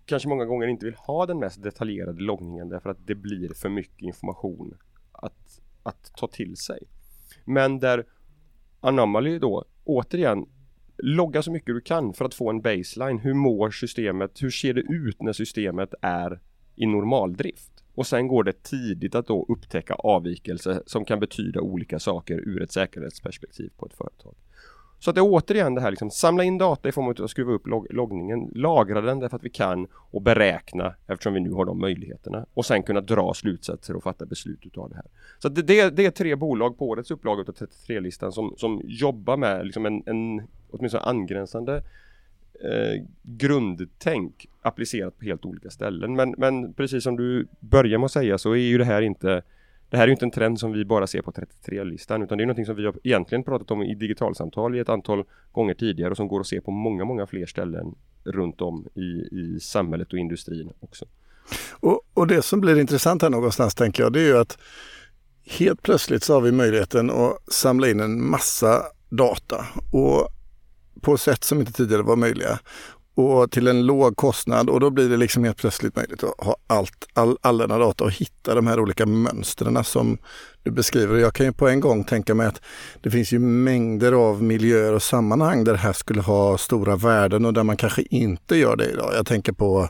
kanske 0.05 0.29
många 0.29 0.45
gånger 0.45 0.67
inte 0.67 0.85
vill 0.85 0.95
ha 0.95 1.25
den 1.25 1.39
mest 1.39 1.63
detaljerade 1.63 2.21
loggningen 2.21 2.69
därför 2.69 2.89
att 2.89 3.07
det 3.07 3.15
blir 3.15 3.53
för 3.53 3.69
mycket 3.69 4.01
information 4.01 4.77
att, 5.11 5.61
att 5.83 6.11
ta 6.17 6.27
till 6.27 6.57
sig. 6.57 6.79
Men 7.45 7.79
där 7.79 8.05
Anomaly 8.79 9.39
då 9.39 9.65
återigen 9.83 10.45
logga 10.97 11.41
så 11.41 11.51
mycket 11.51 11.75
du 11.75 11.81
kan 11.81 12.13
för 12.13 12.25
att 12.25 12.33
få 12.33 12.49
en 12.49 12.61
baseline. 12.61 13.19
Hur 13.19 13.33
mår 13.33 13.71
systemet? 13.71 14.43
Hur 14.43 14.49
ser 14.49 14.73
det 14.73 14.81
ut 14.81 15.21
när 15.21 15.33
systemet 15.33 15.93
är 16.01 16.39
i 16.75 16.85
normaldrift? 16.85 17.71
Och 17.95 18.07
sen 18.07 18.27
går 18.27 18.43
det 18.43 18.63
tidigt 18.63 19.15
att 19.15 19.27
då 19.27 19.45
upptäcka 19.49 19.93
avvikelser 19.93 20.83
som 20.85 21.05
kan 21.05 21.19
betyda 21.19 21.61
olika 21.61 21.99
saker 21.99 22.35
ur 22.35 22.61
ett 22.61 22.71
säkerhetsperspektiv 22.71 23.71
på 23.77 23.85
ett 23.85 23.93
företag. 23.93 24.35
Så 25.03 25.09
att 25.09 25.15
det 25.15 25.21
är 25.21 25.31
återigen 25.31 25.75
det 25.75 25.81
här 25.81 25.91
liksom, 25.91 26.11
samla 26.11 26.43
in 26.43 26.57
data 26.57 26.89
i 26.89 26.91
form 26.91 27.05
av 27.05 27.15
att 27.23 27.29
skruva 27.29 27.51
upp 27.51 27.67
log 27.67 27.93
loggningen, 27.93 28.51
lagra 28.55 29.01
den 29.01 29.19
därför 29.19 29.37
att 29.37 29.43
vi 29.43 29.49
kan 29.49 29.87
och 29.93 30.21
beräkna 30.21 30.95
eftersom 31.07 31.33
vi 31.33 31.39
nu 31.39 31.51
har 31.51 31.65
de 31.65 31.79
möjligheterna 31.79 32.45
och 32.53 32.65
sen 32.65 32.83
kunna 32.83 33.01
dra 33.01 33.33
slutsatser 33.33 33.95
och 33.95 34.03
fatta 34.03 34.25
beslut 34.25 34.65
utav 34.65 34.89
det 34.89 34.95
här. 34.95 35.05
Så 35.39 35.49
det, 35.49 35.61
det, 35.61 35.89
det, 35.89 36.05
är 36.05 36.11
tre 36.11 36.35
bolag 36.35 36.77
på 36.77 36.89
årets 36.89 37.11
upplaga 37.11 37.41
av 37.41 37.47
33-listan 37.47 38.31
som, 38.31 38.53
som 38.57 38.81
jobbar 38.83 39.37
med 39.37 39.65
liksom 39.65 39.85
en, 39.85 40.03
en 40.05 40.47
åtminstone 40.73 41.03
angränsande 41.03 41.75
eh, 42.63 43.03
grundtänk 43.21 44.49
applicerat 44.61 45.17
på 45.17 45.25
helt 45.25 45.45
olika 45.45 45.69
ställen. 45.69 46.15
Men, 46.15 46.35
men 46.37 46.73
precis 46.73 47.03
som 47.03 47.15
du 47.15 47.47
börjar 47.59 47.99
med 47.99 48.05
att 48.05 48.11
säga 48.11 48.37
så 48.37 48.51
är 48.51 48.57
ju 48.57 48.77
det 48.77 48.85
här 48.85 49.01
inte 49.01 49.43
det 49.89 49.97
här 49.97 50.07
är 50.07 50.11
inte 50.11 50.25
en 50.25 50.31
trend 50.31 50.59
som 50.59 50.71
vi 50.71 50.85
bara 50.85 51.07
ser 51.07 51.21
på 51.21 51.31
33-listan 51.31 52.21
utan 52.21 52.37
det 52.37 52.43
är 52.43 52.45
någonting 52.45 52.65
som 52.65 52.75
vi 52.75 52.85
har 52.85 52.95
egentligen 53.03 53.43
pratat 53.43 53.71
om 53.71 53.83
i 53.83 53.95
digitalsamtal 53.95 54.75
i 54.75 54.79
ett 54.79 54.89
antal 54.89 55.23
gånger 55.51 55.73
tidigare 55.73 56.11
och 56.11 56.17
som 56.17 56.27
går 56.27 56.39
att 56.39 56.47
se 56.47 56.61
på 56.61 56.71
många, 56.71 57.05
många 57.05 57.27
fler 57.27 57.45
ställen 57.45 57.95
runt 58.23 58.61
om 58.61 58.87
i, 58.95 59.01
i 59.31 59.59
samhället 59.61 60.13
och 60.13 60.19
industrin 60.19 60.71
också. 60.79 61.05
Och, 61.71 62.01
och 62.13 62.27
det 62.27 62.41
som 62.41 62.61
blir 62.61 62.79
intressant 62.79 63.21
här 63.21 63.29
någonstans 63.29 63.75
tänker 63.75 64.03
jag 64.03 64.13
det 64.13 64.21
är 64.21 64.27
ju 64.27 64.37
att 64.37 64.57
helt 65.45 65.81
plötsligt 65.81 66.23
så 66.23 66.33
har 66.33 66.41
vi 66.41 66.51
möjligheten 66.51 67.09
att 67.09 67.53
samla 67.53 67.89
in 67.89 67.99
en 67.99 68.29
massa 68.29 68.83
data 69.09 69.65
och 69.91 70.29
på 71.01 71.17
sätt 71.17 71.43
som 71.43 71.59
inte 71.59 71.73
tidigare 71.73 72.01
var 72.01 72.15
möjliga 72.15 72.59
och 73.15 73.51
till 73.51 73.67
en 73.67 73.85
låg 73.85 74.15
kostnad 74.15 74.69
och 74.69 74.79
då 74.79 74.89
blir 74.89 75.09
det 75.09 75.17
liksom 75.17 75.43
helt 75.43 75.57
plötsligt 75.57 75.95
möjligt 75.95 76.23
att 76.23 76.45
ha 76.45 76.55
allt, 76.67 77.07
all, 77.13 77.37
all 77.41 77.57
denna 77.57 77.77
data 77.77 78.03
och 78.03 78.11
hitta 78.11 78.55
de 78.55 78.67
här 78.67 78.79
olika 78.79 79.05
mönstren 79.05 79.83
som 79.83 80.17
du 80.63 80.71
beskriver. 80.71 81.17
Jag 81.17 81.33
kan 81.33 81.45
ju 81.45 81.53
på 81.53 81.67
en 81.67 81.79
gång 81.79 82.03
tänka 82.03 82.35
mig 82.35 82.47
att 82.47 82.61
det 83.01 83.11
finns 83.11 83.31
ju 83.31 83.39
mängder 83.39 84.11
av 84.11 84.43
miljöer 84.43 84.93
och 84.93 85.03
sammanhang 85.03 85.63
där 85.63 85.71
det 85.71 85.79
här 85.79 85.93
skulle 85.93 86.21
ha 86.21 86.57
stora 86.57 86.95
värden 86.95 87.45
och 87.45 87.53
där 87.53 87.63
man 87.63 87.77
kanske 87.77 88.01
inte 88.01 88.55
gör 88.55 88.75
det 88.75 88.91
idag. 88.91 89.13
Jag 89.15 89.25
tänker 89.25 89.51
på 89.51 89.89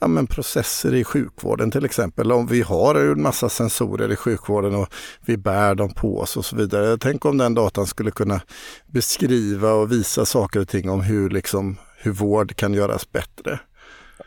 ja, 0.00 0.06
men 0.06 0.26
processer 0.26 0.94
i 0.94 1.04
sjukvården 1.04 1.70
till 1.70 1.84
exempel. 1.84 2.32
Om 2.32 2.46
vi 2.46 2.62
har 2.62 2.94
en 2.94 3.22
massa 3.22 3.48
sensorer 3.48 4.12
i 4.12 4.16
sjukvården 4.16 4.74
och 4.74 4.88
vi 5.26 5.36
bär 5.36 5.74
dem 5.74 5.94
på 5.94 6.18
oss 6.18 6.36
och 6.36 6.44
så 6.44 6.56
vidare. 6.56 6.98
Tänk 7.00 7.24
om 7.24 7.38
den 7.38 7.54
datan 7.54 7.86
skulle 7.86 8.10
kunna 8.10 8.40
beskriva 8.86 9.72
och 9.72 9.92
visa 9.92 10.24
saker 10.24 10.60
och 10.60 10.68
ting 10.68 10.90
om 10.90 11.00
hur 11.00 11.30
liksom 11.30 11.76
hur 11.98 12.12
vård 12.12 12.56
kan 12.56 12.74
göras 12.74 13.12
bättre. 13.12 13.60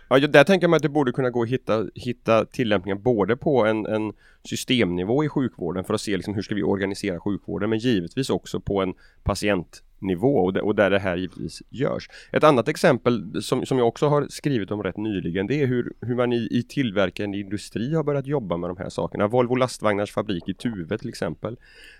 Ja, 0.09 0.27
där 0.27 0.43
tänker 0.43 0.63
jag 0.63 0.69
mig 0.69 0.77
att 0.77 0.83
det 0.83 0.89
borde 0.89 1.11
kunna 1.11 1.29
gå 1.29 1.43
att 1.43 1.49
hitta, 1.49 1.85
hitta 1.95 2.45
tillämpningar 2.45 2.97
både 2.97 3.37
på 3.37 3.65
en, 3.65 3.85
en 3.85 4.13
systemnivå 4.49 5.23
i 5.23 5.29
sjukvården 5.29 5.83
för 5.83 5.93
att 5.93 6.01
se 6.01 6.17
liksom 6.17 6.33
hur 6.33 6.41
ska 6.41 6.55
vi 6.55 6.63
organisera 6.63 7.19
sjukvården 7.19 7.69
men 7.69 7.79
givetvis 7.79 8.29
också 8.29 8.59
på 8.59 8.81
en 8.81 8.93
patient 9.23 9.83
nivå 10.01 10.37
och, 10.37 10.57
och 10.57 10.75
där 10.75 10.89
det 10.89 10.99
här 10.99 11.17
givetvis 11.17 11.61
görs. 11.69 12.09
Ett 12.31 12.43
annat 12.43 12.67
exempel 12.67 13.43
som, 13.43 13.65
som 13.65 13.77
jag 13.77 13.87
också 13.87 14.07
har 14.07 14.27
skrivit 14.29 14.71
om 14.71 14.83
rätt 14.83 14.97
nyligen 14.97 15.47
det 15.47 15.61
är 15.61 15.67
hur, 15.67 15.93
hur 16.01 16.15
man 16.15 16.33
i, 16.33 16.47
i 16.51 16.63
tillverkande 16.63 17.39
industri 17.39 17.95
har 17.95 18.03
börjat 18.03 18.27
jobba 18.27 18.57
med 18.57 18.69
de 18.69 18.77
här 18.77 18.89
sakerna. 18.89 19.27
Volvo 19.27 19.55
lastvagnars 19.55 20.11
fabrik 20.11 20.49
i 20.49 20.53
Tuve 20.53 20.97
till 20.97 21.09
exempel 21.09 21.57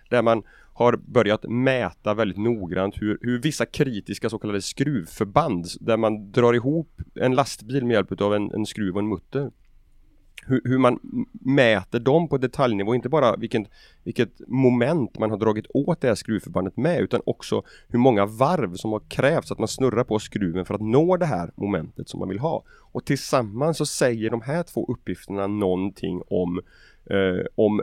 där 0.10 0.22
man 0.22 0.44
har 0.74 0.98
börjat 0.98 1.46
mäta 1.50 2.14
väldigt 2.14 2.38
noggrant 2.38 3.02
hur, 3.02 3.18
hur 3.22 3.40
vissa 3.42 3.66
kritiska 3.66 4.30
så 4.30 4.40
kallade 4.40 4.62
skruvförband 4.62 5.66
där 5.80 5.98
man 5.98 6.32
drar 6.32 6.54
ihop 6.54 7.02
en 7.16 7.36
lastbil 7.36 7.86
med 7.86 7.94
hjälp 7.94 8.22
av 8.22 8.36
en, 8.36 8.52
en 8.52 8.66
skruv 8.66 8.94
och 8.94 9.02
en 9.02 9.10
mutter 9.10 9.52
hur, 10.48 10.62
hur, 10.64 10.78
man 10.78 11.00
mäter 11.32 12.00
dem 12.00 12.28
på 12.28 12.38
detaljnivå, 12.38 12.96
inte 12.96 13.10
bara 13.10 13.36
vilket, 13.36 13.64
vilket 14.04 14.48
moment 14.48 15.20
man 15.20 15.30
har 15.30 15.38
dragit 15.38 15.66
åt 15.74 16.02
det 16.02 16.08
här 16.08 16.16
skruvförbandet 16.16 16.78
med 16.78 17.00
utan 17.00 17.22
också 17.26 17.64
hur 17.88 18.00
många 18.00 18.26
varv 18.26 18.76
som 18.76 18.92
har 18.92 19.02
krävts 19.10 19.52
att 19.52 19.60
man 19.60 19.68
snurrar 19.68 20.04
på 20.04 20.20
skruven 20.20 20.66
för 20.66 20.74
att 20.74 20.82
nå 20.82 21.18
det 21.18 21.26
här 21.26 21.52
momentet 21.56 22.10
som 22.10 22.20
man 22.20 22.30
vill 22.30 22.40
ha. 22.40 22.64
Och 22.92 23.06
tillsammans 23.06 23.78
så 23.78 23.86
säger 23.86 24.30
de 24.30 24.42
här 24.42 24.64
två 24.64 24.86
uppgifterna 24.86 25.48
någonting 25.48 26.22
om, 26.28 26.62
eh, 27.06 27.46
om 27.56 27.82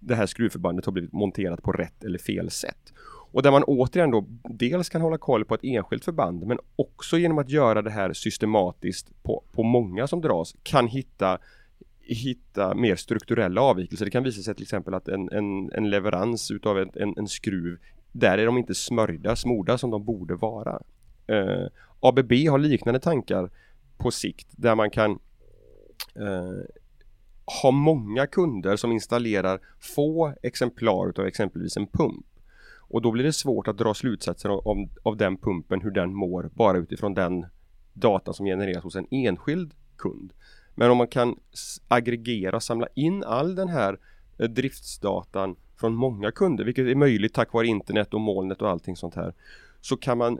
det 0.00 0.14
här 0.14 0.26
skruvförbandet 0.26 0.86
har 0.86 0.92
blivit 0.92 1.12
monterat 1.12 1.62
på 1.62 1.72
rätt 1.72 2.04
eller 2.04 2.18
fel 2.18 2.50
sätt. 2.50 2.92
Och 3.34 3.42
där 3.42 3.50
man 3.50 3.64
återigen 3.64 4.10
då 4.10 4.24
dels 4.44 4.88
kan 4.88 5.00
hålla 5.00 5.18
koll 5.18 5.44
på 5.44 5.54
ett 5.54 5.64
enskilt 5.64 6.04
förband 6.04 6.46
men 6.46 6.58
också 6.76 7.18
genom 7.18 7.38
att 7.38 7.50
göra 7.50 7.82
det 7.82 7.90
här 7.90 8.12
systematiskt 8.12 9.22
på, 9.22 9.44
på 9.52 9.62
många 9.62 10.06
som 10.06 10.20
dras 10.20 10.56
kan 10.62 10.86
hitta 10.86 11.38
hitta 12.06 12.74
mer 12.74 12.96
strukturella 12.96 13.60
avvikelser. 13.60 14.04
Det 14.04 14.10
kan 14.10 14.22
visa 14.22 14.42
sig 14.42 14.54
till 14.54 14.62
exempel 14.62 14.94
att 14.94 15.08
en, 15.08 15.32
en, 15.32 15.72
en 15.72 15.90
leverans 15.90 16.50
utav 16.50 16.78
en, 16.78 16.90
en, 16.94 17.14
en, 17.16 17.28
skruv 17.28 17.78
där 18.12 18.38
är 18.38 18.46
de 18.46 18.58
inte 18.58 18.74
smörjda, 18.74 19.36
smorda 19.36 19.78
som 19.78 19.90
de 19.90 20.04
borde 20.04 20.34
vara. 20.34 20.82
Eh, 21.26 21.66
ABB 22.00 22.32
har 22.32 22.58
liknande 22.58 23.00
tankar 23.00 23.50
på 23.96 24.10
sikt 24.10 24.48
där 24.50 24.74
man 24.74 24.90
kan 24.90 25.10
eh, 26.14 26.64
ha 27.62 27.70
många 27.70 28.26
kunder 28.26 28.76
som 28.76 28.92
installerar 28.92 29.60
få 29.80 30.34
exemplar 30.42 31.08
utav 31.08 31.26
exempelvis 31.26 31.76
en 31.76 31.86
pump. 31.86 32.26
Och 32.88 33.02
då 33.02 33.10
blir 33.10 33.24
det 33.24 33.32
svårt 33.32 33.68
att 33.68 33.78
dra 33.78 33.94
slutsatser 33.94 34.48
av, 34.48 34.88
av 35.02 35.16
den 35.16 35.36
pumpen, 35.36 35.80
hur 35.80 35.90
den 35.90 36.14
mår, 36.14 36.50
bara 36.54 36.78
utifrån 36.78 37.14
den 37.14 37.46
data 37.92 38.32
som 38.32 38.46
genereras 38.46 38.84
hos 38.84 38.96
en 38.96 39.06
enskild 39.10 39.74
kund. 39.96 40.32
Men 40.74 40.90
om 40.90 40.96
man 40.96 41.08
kan 41.08 41.36
aggregera, 41.88 42.60
samla 42.60 42.86
in 42.94 43.24
all 43.24 43.54
den 43.54 43.68
här 43.68 43.98
eh, 44.38 44.48
driftsdatan 44.48 45.56
från 45.76 45.94
många 45.94 46.30
kunder, 46.30 46.64
vilket 46.64 46.86
är 46.86 46.94
möjligt 46.94 47.34
tack 47.34 47.52
vare 47.52 47.66
internet 47.66 48.14
och 48.14 48.20
molnet 48.20 48.62
och 48.62 48.70
allting 48.70 48.96
sånt 48.96 49.14
här, 49.14 49.34
så 49.80 49.96
kan 49.96 50.18
man 50.18 50.38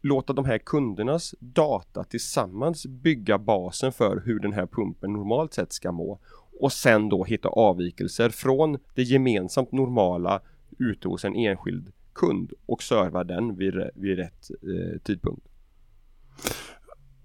låta 0.00 0.32
de 0.32 0.44
här 0.44 0.58
kundernas 0.58 1.34
data 1.38 2.04
tillsammans 2.04 2.86
bygga 2.86 3.38
basen 3.38 3.92
för 3.92 4.22
hur 4.24 4.38
den 4.38 4.52
här 4.52 4.66
pumpen 4.66 5.12
normalt 5.12 5.54
sett 5.54 5.72
ska 5.72 5.92
må 5.92 6.18
och 6.60 6.72
sen 6.72 7.08
då 7.08 7.24
hitta 7.24 7.48
avvikelser 7.48 8.30
från 8.30 8.78
det 8.94 9.02
gemensamt 9.02 9.72
normala 9.72 10.40
ute 10.78 11.08
hos 11.08 11.24
en 11.24 11.36
enskild 11.36 11.92
kund 12.12 12.52
och 12.66 12.82
serva 12.82 13.24
den 13.24 13.56
vid, 13.56 13.74
vid 13.94 14.16
rätt 14.16 14.50
eh, 14.50 15.00
tidpunkt. 15.00 15.46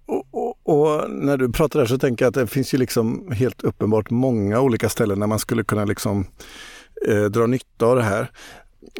Och, 0.05 0.27
och, 0.31 0.50
och, 0.72 1.10
när 1.10 1.38
du 1.38 1.51
pratar 1.51 1.80
där 1.80 1.86
så 1.86 1.98
tänker 1.98 2.25
jag 2.25 2.30
att 2.30 2.36
det 2.36 2.48
finns 2.48 2.74
ju 2.74 2.78
liksom 2.78 3.32
helt 3.32 3.62
uppenbart 3.62 4.10
många 4.10 4.62
olika 4.62 4.90
ställen 4.90 5.20
där 5.20 5.28
man 5.28 5.40
skulle 5.40 5.63
kunna 5.63 5.86
liksom 5.86 6.25
eh, 7.08 7.24
dra 7.24 7.46
nytta 7.46 7.86
av 7.86 7.96
det 7.96 8.04
här. 8.04 8.32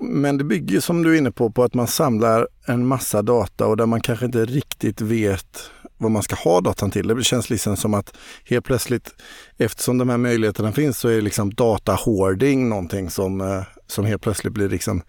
Men 0.02 0.38
det 0.38 0.44
bygger 0.44 0.80
som 0.80 1.04
du 1.04 1.14
är 1.14 1.18
inne 1.18 1.32
på, 1.32 1.52
på 1.52 1.64
att 1.64 1.74
man 1.74 1.88
samlar 1.88 2.48
en 2.66 2.88
massa 2.88 3.22
data 3.22 3.68
och 3.68 3.78
där 3.78 3.86
man 3.86 4.02
kanske 4.02 4.26
inte 4.26 4.46
riktigt 4.46 5.02
vet 5.02 5.72
vad 5.98 6.12
man 6.12 6.24
ska 6.24 6.36
ha 6.36 6.62
datan 6.62 6.92
till. 6.92 7.08
Det 7.08 7.24
känns 7.24 7.50
liksom 7.50 7.78
som 7.78 7.94
att 7.94 8.18
helt 8.46 8.66
plötsligt, 8.66 9.10
eftersom 9.58 9.98
de 9.98 10.10
här 10.10 10.18
möjligheterna 10.18 10.72
finns, 10.72 10.98
så 10.98 11.08
är 11.08 11.22
liksom 11.22 11.54
data 11.54 11.94
hoarding 11.94 12.70
någonting 12.70 13.10
som, 13.10 13.42
eh, 13.42 13.64
som 13.88 14.06
helt 14.06 14.22
plötsligt 14.22 14.54
blir 14.54 14.70
liksom 14.70 15.02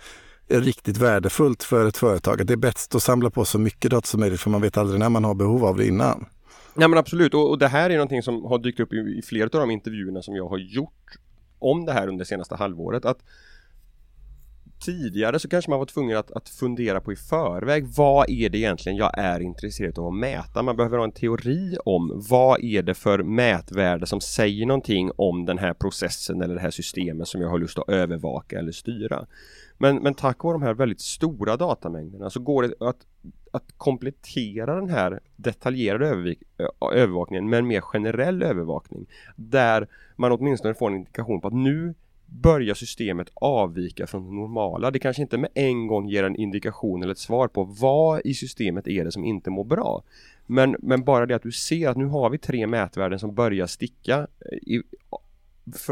riktigt 0.48 0.96
värdefullt 0.96 1.62
för 1.62 1.86
ett 1.86 1.96
företag. 1.96 2.46
Det 2.46 2.52
är 2.52 2.56
bäst 2.56 2.94
att 2.94 3.02
samla 3.02 3.30
på 3.30 3.44
så 3.44 3.58
mycket 3.58 3.90
data 3.90 4.06
som 4.06 4.20
möjligt 4.20 4.40
för 4.40 4.50
man 4.50 4.60
vet 4.60 4.76
aldrig 4.76 5.00
när 5.00 5.08
man 5.08 5.24
har 5.24 5.34
behov 5.34 5.64
av 5.64 5.76
det 5.76 5.86
innan. 5.86 6.26
Nej 6.74 6.88
men 6.88 6.98
absolut 6.98 7.34
och, 7.34 7.50
och 7.50 7.58
det 7.58 7.68
här 7.68 7.90
är 7.90 7.94
någonting 7.94 8.22
som 8.22 8.44
har 8.44 8.58
dykt 8.58 8.80
upp 8.80 8.92
i, 8.92 8.96
i 8.96 9.22
flera 9.22 9.44
av 9.44 9.60
de 9.60 9.70
intervjuerna 9.70 10.22
som 10.22 10.36
jag 10.36 10.48
har 10.48 10.58
gjort 10.58 11.16
om 11.58 11.84
det 11.84 11.92
här 11.92 12.08
under 12.08 12.24
senaste 12.24 12.54
halvåret. 12.54 13.04
Att 13.04 13.18
tidigare 14.84 15.38
så 15.38 15.48
kanske 15.48 15.70
man 15.70 15.78
var 15.78 15.86
tvungen 15.86 16.16
att, 16.16 16.30
att 16.30 16.48
fundera 16.48 17.00
på 17.00 17.12
i 17.12 17.16
förväg 17.16 17.86
vad 17.86 18.30
är 18.30 18.48
det 18.48 18.58
egentligen 18.58 18.98
jag 18.98 19.18
är 19.18 19.40
intresserad 19.40 19.98
av 19.98 20.06
att 20.06 20.14
mäta? 20.14 20.62
Man 20.62 20.76
behöver 20.76 20.98
ha 20.98 21.04
en 21.04 21.12
teori 21.12 21.76
om 21.84 22.24
vad 22.30 22.64
är 22.64 22.82
det 22.82 22.94
för 22.94 23.22
mätvärde 23.22 24.06
som 24.06 24.20
säger 24.20 24.66
någonting 24.66 25.10
om 25.16 25.44
den 25.44 25.58
här 25.58 25.74
processen 25.74 26.42
eller 26.42 26.54
det 26.54 26.60
här 26.60 26.70
systemet 26.70 27.28
som 27.28 27.40
jag 27.40 27.48
har 27.48 27.58
lust 27.58 27.78
att 27.78 27.88
övervaka 27.88 28.58
eller 28.58 28.72
styra. 28.72 29.26
Men, 29.78 29.96
men 29.96 30.14
tack 30.14 30.44
vare 30.44 30.54
de 30.54 30.62
här 30.62 30.74
väldigt 30.74 31.00
stora 31.00 31.56
datamängderna 31.56 32.30
så 32.30 32.40
går 32.40 32.62
det 32.62 32.88
att, 32.88 33.06
att 33.50 33.64
komplettera 33.76 34.74
den 34.74 34.88
här 34.88 35.20
detaljerade 35.36 36.34
övervakningen 36.94 37.50
med 37.50 37.58
en 37.58 37.66
mer 37.66 37.80
generell 37.80 38.42
övervakning 38.42 39.06
där 39.36 39.88
man 40.16 40.32
åtminstone 40.32 40.74
får 40.74 40.86
en 40.86 40.96
indikation 40.96 41.40
på 41.40 41.48
att 41.48 41.54
nu 41.54 41.94
börjar 42.40 42.74
systemet 42.74 43.28
avvika 43.34 44.06
från 44.06 44.24
det 44.24 44.34
normala. 44.34 44.90
Det 44.90 44.98
kanske 44.98 45.22
inte 45.22 45.38
med 45.38 45.50
en 45.54 45.86
gång 45.86 46.08
ger 46.08 46.24
en 46.24 46.36
indikation 46.36 47.02
eller 47.02 47.12
ett 47.12 47.18
svar 47.18 47.48
på 47.48 47.64
vad 47.64 48.20
i 48.24 48.34
systemet 48.34 48.88
är 48.88 49.04
det 49.04 49.12
som 49.12 49.24
inte 49.24 49.50
mår 49.50 49.64
bra. 49.64 50.02
Men, 50.46 50.76
men 50.78 51.04
bara 51.04 51.26
det 51.26 51.36
att 51.36 51.42
du 51.42 51.52
ser 51.52 51.88
att 51.88 51.96
nu 51.96 52.06
har 52.06 52.30
vi 52.30 52.38
tre 52.38 52.66
mätvärden 52.66 53.18
som 53.18 53.34
börjar 53.34 53.66
sticka 53.66 54.18
eh, 54.18 54.58
i, 54.58 54.82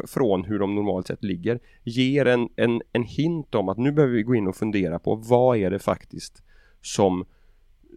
från 0.07 0.45
hur 0.45 0.59
de 0.59 0.75
normalt 0.75 1.07
sett 1.07 1.25
ligger 1.25 1.61
ger 1.85 2.27
en, 2.27 2.49
en, 2.57 2.83
en 2.93 3.05
hint 3.05 3.55
om 3.55 3.69
att 3.69 3.79
nu 3.79 3.93
behöver 3.93 4.15
vi 4.15 4.23
gå 4.23 4.35
in 4.35 4.47
och 4.47 4.57
fundera 4.57 4.99
på 4.99 5.15
vad 5.15 5.57
är 5.57 5.71
det 5.71 5.79
faktiskt 5.79 6.43
som, 6.83 7.25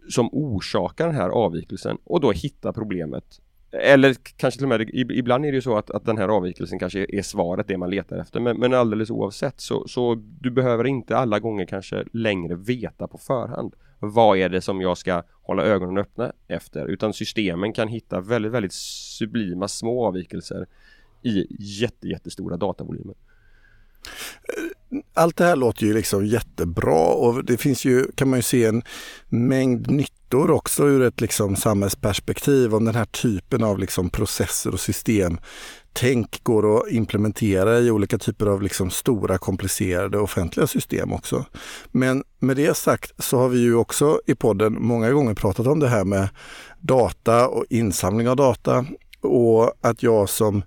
som 0.08 0.28
orsakar 0.32 1.06
den 1.06 1.16
här 1.16 1.28
avvikelsen 1.28 1.98
och 2.04 2.20
då 2.20 2.32
hitta 2.32 2.72
problemet 2.72 3.40
eller 3.82 4.16
kanske 4.36 4.58
till 4.58 4.64
och 4.64 4.68
med, 4.68 4.90
ibland 4.92 5.44
är 5.44 5.52
det 5.52 5.54
ju 5.54 5.62
så 5.62 5.76
att, 5.76 5.90
att 5.90 6.04
den 6.04 6.18
här 6.18 6.28
avvikelsen 6.28 6.78
kanske 6.78 7.06
är 7.08 7.22
svaret, 7.22 7.68
det 7.68 7.78
man 7.78 7.90
letar 7.90 8.16
efter. 8.16 8.40
Men, 8.40 8.56
men 8.56 8.74
alldeles 8.74 9.10
oavsett 9.10 9.60
så, 9.60 9.88
så 9.88 10.14
du 10.40 10.50
behöver 10.50 10.86
inte 10.86 11.16
alla 11.16 11.38
gånger 11.38 11.66
kanske 11.66 12.04
längre 12.12 12.54
veta 12.54 13.08
på 13.08 13.18
förhand. 13.18 13.74
Vad 13.98 14.38
är 14.38 14.48
det 14.48 14.60
som 14.60 14.80
jag 14.80 14.98
ska 14.98 15.22
hålla 15.42 15.62
ögonen 15.62 15.98
öppna 15.98 16.32
efter? 16.48 16.86
Utan 16.86 17.12
systemen 17.12 17.72
kan 17.72 17.88
hitta 17.88 18.20
väldigt, 18.20 18.52
väldigt 18.52 18.72
sublima 18.72 19.68
små 19.68 20.06
avvikelser 20.06 20.66
i 21.22 21.46
jätte, 21.58 22.08
jättestora 22.08 22.56
datavolymer. 22.56 23.14
Allt 25.14 25.36
det 25.36 25.44
här 25.44 25.56
låter 25.56 25.86
ju 25.86 25.94
liksom 25.94 26.26
jättebra 26.26 27.06
och 27.06 27.44
det 27.44 27.56
finns 27.56 27.84
ju, 27.84 28.04
kan 28.14 28.30
man 28.30 28.38
ju 28.38 28.42
se 28.42 28.64
en 28.64 28.82
mängd 29.28 29.90
nyttor 30.34 30.50
också 30.50 30.84
ur 30.84 31.02
ett 31.02 31.20
liksom 31.20 31.56
samhällsperspektiv 31.56 32.74
om 32.74 32.84
den 32.84 32.94
här 32.94 33.04
typen 33.04 33.64
av 33.64 33.78
liksom 33.78 34.10
processer 34.10 34.72
och 34.72 34.80
system 34.80 35.38
tänk 35.92 36.44
går 36.44 36.78
att 36.78 36.90
implementera 36.90 37.78
i 37.78 37.90
olika 37.90 38.18
typer 38.18 38.46
av 38.46 38.62
liksom 38.62 38.90
stora 38.90 39.38
komplicerade 39.38 40.18
offentliga 40.18 40.66
system 40.66 41.12
också. 41.12 41.44
Men 41.92 42.24
med 42.38 42.56
det 42.56 42.76
sagt 42.76 43.12
så 43.18 43.38
har 43.38 43.48
vi 43.48 43.58
ju 43.58 43.74
också 43.74 44.20
i 44.26 44.34
podden 44.34 44.76
många 44.80 45.10
gånger 45.10 45.34
pratat 45.34 45.66
om 45.66 45.80
det 45.80 45.88
här 45.88 46.04
med 46.04 46.28
data 46.80 47.48
och 47.48 47.64
insamling 47.70 48.28
av 48.28 48.36
data 48.36 48.86
och 49.20 49.72
att 49.80 50.02
jag 50.02 50.28
som 50.28 50.62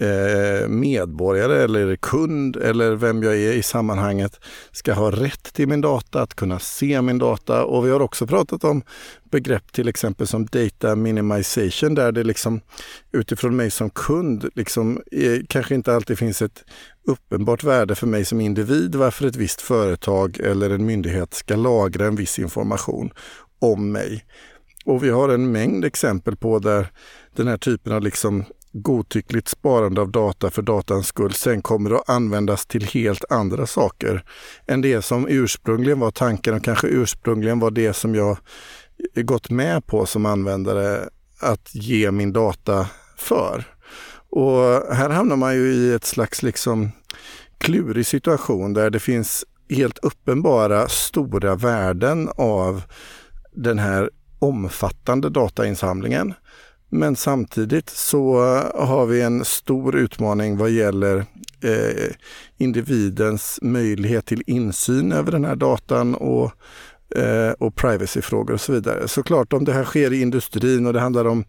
Eh, 0.00 0.68
medborgare 0.68 1.62
eller 1.62 1.96
kund 1.96 2.56
eller 2.56 2.94
vem 2.94 3.22
jag 3.22 3.36
är 3.36 3.52
i 3.52 3.62
sammanhanget 3.62 4.40
ska 4.72 4.92
ha 4.92 5.10
rätt 5.10 5.52
till 5.52 5.68
min 5.68 5.80
data, 5.80 6.22
att 6.22 6.34
kunna 6.34 6.58
se 6.58 7.02
min 7.02 7.18
data. 7.18 7.64
Och 7.64 7.86
vi 7.86 7.90
har 7.90 8.00
också 8.00 8.26
pratat 8.26 8.64
om 8.64 8.82
begrepp 9.30 9.72
till 9.72 9.88
exempel 9.88 10.26
som 10.26 10.46
data 10.46 10.96
minimization 10.96 11.94
där 11.94 12.12
det 12.12 12.24
liksom 12.24 12.60
utifrån 13.12 13.56
mig 13.56 13.70
som 13.70 13.90
kund 13.90 14.48
liksom 14.54 15.02
är, 15.10 15.42
kanske 15.48 15.74
inte 15.74 15.94
alltid 15.94 16.18
finns 16.18 16.42
ett 16.42 16.64
uppenbart 17.06 17.64
värde 17.64 17.94
för 17.94 18.06
mig 18.06 18.24
som 18.24 18.40
individ 18.40 18.94
varför 18.94 19.26
ett 19.26 19.36
visst 19.36 19.60
företag 19.60 20.40
eller 20.40 20.70
en 20.70 20.86
myndighet 20.86 21.34
ska 21.34 21.56
lagra 21.56 22.06
en 22.06 22.16
viss 22.16 22.38
information 22.38 23.10
om 23.58 23.92
mig. 23.92 24.24
Och 24.84 25.04
vi 25.04 25.10
har 25.10 25.28
en 25.28 25.52
mängd 25.52 25.84
exempel 25.84 26.36
på 26.36 26.58
där 26.58 26.92
den 27.36 27.48
här 27.48 27.56
typen 27.56 27.92
av 27.92 28.02
liksom 28.02 28.44
godtyckligt 28.72 29.48
sparande 29.48 30.00
av 30.00 30.10
data 30.10 30.50
för 30.50 30.62
datans 30.62 31.06
skull 31.06 31.32
sen 31.32 31.62
kommer 31.62 31.90
att 31.90 32.08
användas 32.08 32.66
till 32.66 32.84
helt 32.84 33.24
andra 33.30 33.66
saker 33.66 34.24
än 34.66 34.80
det 34.80 35.02
som 35.02 35.26
ursprungligen 35.28 36.00
var 36.00 36.10
tanken 36.10 36.54
och 36.54 36.64
kanske 36.64 36.86
ursprungligen 36.86 37.58
var 37.58 37.70
det 37.70 37.92
som 37.92 38.14
jag 38.14 38.38
gått 39.14 39.50
med 39.50 39.86
på 39.86 40.06
som 40.06 40.26
användare 40.26 41.08
att 41.40 41.74
ge 41.74 42.10
min 42.10 42.32
data 42.32 42.86
för. 43.16 43.64
Och 44.30 44.94
här 44.94 45.10
hamnar 45.10 45.36
man 45.36 45.54
ju 45.54 45.72
i 45.72 45.92
ett 45.92 46.04
slags 46.04 46.42
liksom 46.42 46.90
klurig 47.58 48.06
situation 48.06 48.74
där 48.74 48.90
det 48.90 49.00
finns 49.00 49.44
helt 49.70 49.98
uppenbara 49.98 50.88
stora 50.88 51.54
värden 51.54 52.28
av 52.36 52.82
den 53.52 53.78
här 53.78 54.10
omfattande 54.38 55.30
datainsamlingen. 55.30 56.34
Men 56.88 57.16
samtidigt 57.16 57.90
så 57.90 58.34
eh, 58.34 58.86
har 58.86 59.06
vi 59.06 59.22
en 59.22 59.44
stor 59.44 59.96
utmaning 59.96 60.56
vad 60.56 60.70
gäller 60.70 61.16
eh, 61.60 62.12
individens 62.56 63.58
möjlighet 63.62 64.26
till 64.26 64.42
insyn 64.46 65.12
över 65.12 65.32
den 65.32 65.44
här 65.44 65.56
datan 65.56 66.14
och, 66.14 66.52
eh, 67.18 67.50
och 67.58 67.74
privacyfrågor 67.74 68.54
och 68.54 68.60
så 68.60 68.72
vidare. 68.72 69.08
Såklart 69.08 69.52
om 69.52 69.64
det 69.64 69.72
här 69.72 69.84
sker 69.84 70.12
i 70.12 70.20
industrin 70.20 70.86
och 70.86 70.92
det 70.92 71.00
handlar 71.00 71.24
om 71.24 71.44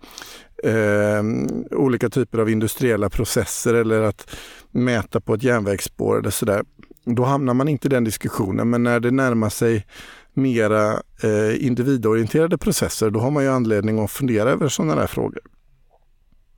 eh, 0.63 1.23
olika 1.71 2.09
typer 2.09 2.39
av 2.39 2.49
industriella 2.49 3.09
processer 3.09 3.73
eller 3.73 4.01
att 4.01 4.35
mäta 4.71 5.21
på 5.21 5.33
ett 5.33 5.43
järnvägsspår 5.43 6.19
eller 6.19 6.29
sådär. 6.29 6.63
Då 7.05 7.23
hamnar 7.23 7.53
man 7.53 7.67
inte 7.67 7.87
i 7.87 7.89
den 7.89 8.03
diskussionen 8.03 8.69
men 8.69 8.83
när 8.83 8.99
det 8.99 9.11
närmar 9.11 9.49
sig 9.49 9.85
mera 10.41 10.93
eh, 11.23 11.65
individorienterade 11.65 12.57
processer 12.57 13.09
då 13.09 13.19
har 13.19 13.31
man 13.31 13.43
ju 13.43 13.49
anledning 13.49 13.99
att 13.99 14.11
fundera 14.11 14.49
över 14.49 14.67
sådana 14.67 14.95
där 14.95 15.07
frågor. 15.07 15.41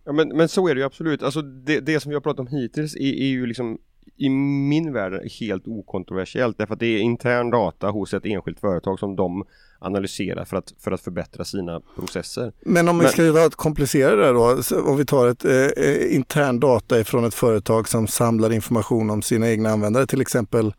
Ja 0.05 0.11
men, 0.11 0.27
men 0.27 0.49
så 0.49 0.67
är 0.67 0.75
det 0.75 0.79
ju 0.79 0.85
absolut. 0.85 1.23
Alltså 1.23 1.41
det, 1.41 1.79
det 1.79 1.99
som 1.99 2.09
vi 2.09 2.15
har 2.15 2.21
pratat 2.21 2.39
om 2.39 2.47
hittills 2.47 2.95
är, 2.95 2.99
är 2.99 3.27
ju 3.27 3.45
liksom 3.45 3.77
i 4.17 4.29
min 4.29 4.93
värld 4.93 5.31
helt 5.39 5.67
okontroversiellt 5.67 6.57
därför 6.57 6.73
att 6.73 6.79
det 6.79 6.85
är 6.85 6.99
intern 6.99 7.49
data 7.49 7.89
hos 7.89 8.13
ett 8.13 8.25
enskilt 8.25 8.59
företag 8.59 8.99
som 8.99 9.15
de 9.15 9.43
analyserar 9.79 10.45
för 10.45 10.57
att, 10.57 10.73
för 10.79 10.91
att 10.91 11.01
förbättra 11.01 11.45
sina 11.45 11.81
processer. 11.95 12.53
Men 12.65 12.89
om 12.89 12.99
vi 12.99 13.07
ska 13.07 13.31
vara 13.31 13.49
komplicerade 13.49 14.31
då, 14.31 14.61
om 14.85 14.97
vi 14.97 15.05
tar 15.05 15.27
ett 15.27 15.45
eh, 15.45 15.53
eh, 15.53 16.15
intern 16.15 16.59
data 16.59 16.99
ifrån 16.99 17.25
ett 17.25 17.33
företag 17.33 17.87
som 17.87 18.07
samlar 18.07 18.53
information 18.53 19.09
om 19.09 19.21
sina 19.21 19.49
egna 19.49 19.69
användare, 19.69 20.07
till 20.07 20.21
exempel 20.21 20.73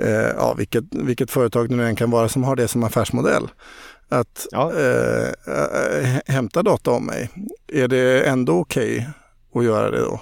eh, 0.00 0.10
ja, 0.36 0.54
vilket, 0.58 0.84
vilket 0.90 1.30
företag 1.30 1.68
det 1.68 1.76
nu 1.76 1.86
än 1.86 1.96
kan 1.96 2.10
vara 2.10 2.28
som 2.28 2.44
har 2.44 2.56
det 2.56 2.68
som 2.68 2.84
affärsmodell 2.84 3.48
att 4.08 4.46
ja. 4.50 4.72
eh, 4.72 5.28
eh 5.28 6.20
hämta 6.26 6.62
data 6.62 6.90
om 6.90 7.06
mig. 7.06 7.30
Är 7.72 7.88
det 7.88 8.28
ändå 8.28 8.58
okej 8.58 8.96
okay 9.50 9.60
att 9.60 9.64
göra 9.64 9.90
det 9.90 10.00
då? 10.00 10.20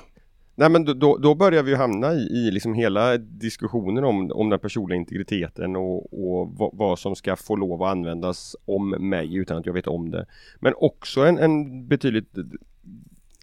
Nej 0.55 0.71
men 0.71 0.85
då, 0.85 1.17
då 1.19 1.35
börjar 1.35 1.63
vi 1.63 1.75
hamna 1.75 2.15
i, 2.15 2.19
i 2.19 2.51
liksom 2.51 2.75
hela 2.75 3.19
diskussionen 3.19 4.05
om, 4.05 4.33
om 4.33 4.51
den 4.51 4.61
personliga 4.61 4.97
integriteten 4.97 5.77
och, 5.77 6.13
och 6.13 6.55
vad, 6.57 6.71
vad, 6.73 6.99
som 6.99 7.17
ska 7.17 7.37
få 7.37 7.57
lov 7.57 7.83
att 7.83 7.91
användas 7.91 8.57
om 8.65 8.91
mig 8.91 9.37
utan 9.37 9.57
att 9.57 9.67
jag 9.67 9.73
vet 9.73 9.87
om 9.87 10.11
det. 10.11 10.27
Men 10.61 10.75
också 10.77 11.21
en, 11.21 11.39
en 11.39 11.87
betydligt 11.89 12.37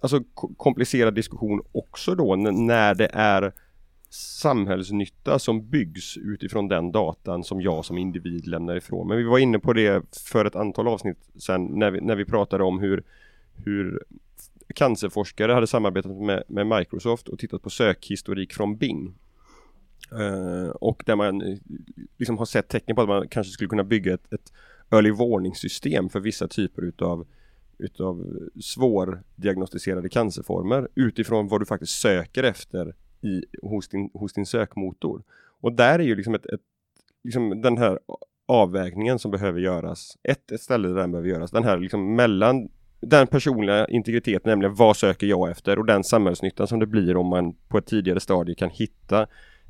alltså 0.01 0.24
komplicerad 0.58 1.16
diskussion 1.16 1.62
också 1.72 2.16
då 2.16 2.36
när 2.36 2.96
det 2.96 3.10
är 3.13 3.54
samhällsnytta 4.10 5.39
som 5.39 5.70
byggs 5.70 6.18
utifrån 6.18 6.68
den 6.68 6.92
datan 6.92 7.44
som 7.44 7.62
jag 7.62 7.86
som 7.86 7.98
individ 7.98 8.48
lämnar 8.48 8.75
ifrån. 8.75 9.08
Men 9.08 9.18
vi 9.18 9.24
var 9.24 9.39
inne 9.39 9.60
på 9.60 9.74
det 9.74 10.18
för 10.32 10.46
ett 10.46 10.56
antal 10.56 10.88
avsnitt 10.88 11.18
sedan 11.36 11.66
när 11.66 11.92
vi, 11.92 12.01
när 12.01 12.16
vi 12.16 12.25
pratade 12.25 12.63
om 12.63 12.80
hur, 12.80 13.04
hur 13.56 14.04
cancerforskare 14.76 15.52
hade 15.52 15.68
samarbetat 15.68 16.12
med, 16.12 16.44
med 16.48 16.68
Microsoft 16.68 17.28
och 17.28 17.40
tittat 17.40 17.62
på 17.62 17.70
sökhistorik 17.70 18.54
från 18.54 18.78
Bing. 18.78 19.16
Uh, 20.14 20.70
och 20.70 21.04
där 21.06 21.16
man 21.16 21.42
eh, 21.42 21.58
liksom 22.18 22.38
har 22.38 22.46
sett 22.46 22.68
tecken 22.68 22.96
på 22.96 23.02
att 23.02 23.08
man 23.08 23.28
kanske 23.28 23.54
skulle 23.54 23.70
kunna 23.70 23.84
bygga 23.84 24.14
ett, 24.14 24.34
ett 24.34 24.54
early 24.92 25.12
warning 25.12 25.56
system 25.56 26.10
för 26.10 26.20
vissa 26.20 26.48
typer 26.48 26.82
utav 26.82 27.28
utav 27.80 28.26
svårdiagnostiserade 28.62 30.10
cancerformer 30.10 30.88
utifrån 30.96 31.48
vad 31.48 31.62
du 31.62 31.66
faktiskt 31.66 32.02
söker 32.02 32.44
efter 32.44 32.96
i, 33.22 33.44
hos, 33.62 33.90
din, 33.90 34.10
hos 34.14 34.34
din 34.34 34.46
sökmotor. 34.46 35.24
Och 35.62 35.74
där 35.74 36.00
är 36.00 36.04
ju 36.04 36.16
liksom, 36.16 36.36
ett, 36.36 36.46
ett, 36.46 36.62
liksom 37.24 37.62
den 37.62 37.78
här 37.78 38.00
avvägningen 38.46 39.20
som 39.20 39.32
behöver 39.32 39.60
göras. 39.60 40.18
Ett, 40.24 40.52
ett 40.52 40.62
ställe 40.62 40.88
där 40.88 40.96
den 40.96 41.12
behöver 41.12 41.30
göras. 41.30 41.52
Den 41.52 41.64
här 41.64 41.78
liksom 41.78 42.16
mellan 42.16 42.70
den 43.01 43.27
personliga 43.27 43.88
integriteten, 43.88 44.50
nämligen 44.50 44.75
vad 44.75 44.98
söker 44.98 45.27
jag 45.27 45.51
efter 45.51 45.79
och 45.79 45.86
den 45.86 46.03
samhällsnyttan 46.03 46.68
som 46.68 46.79
det 46.79 46.86
blir 46.86 47.18
om 47.18 47.27
man 47.27 47.53
på 47.68 47.77
ett 47.77 47.86
tidigare 47.86 48.20
stadie 48.20 48.56
kan 48.56 48.70
hitta 48.70 49.22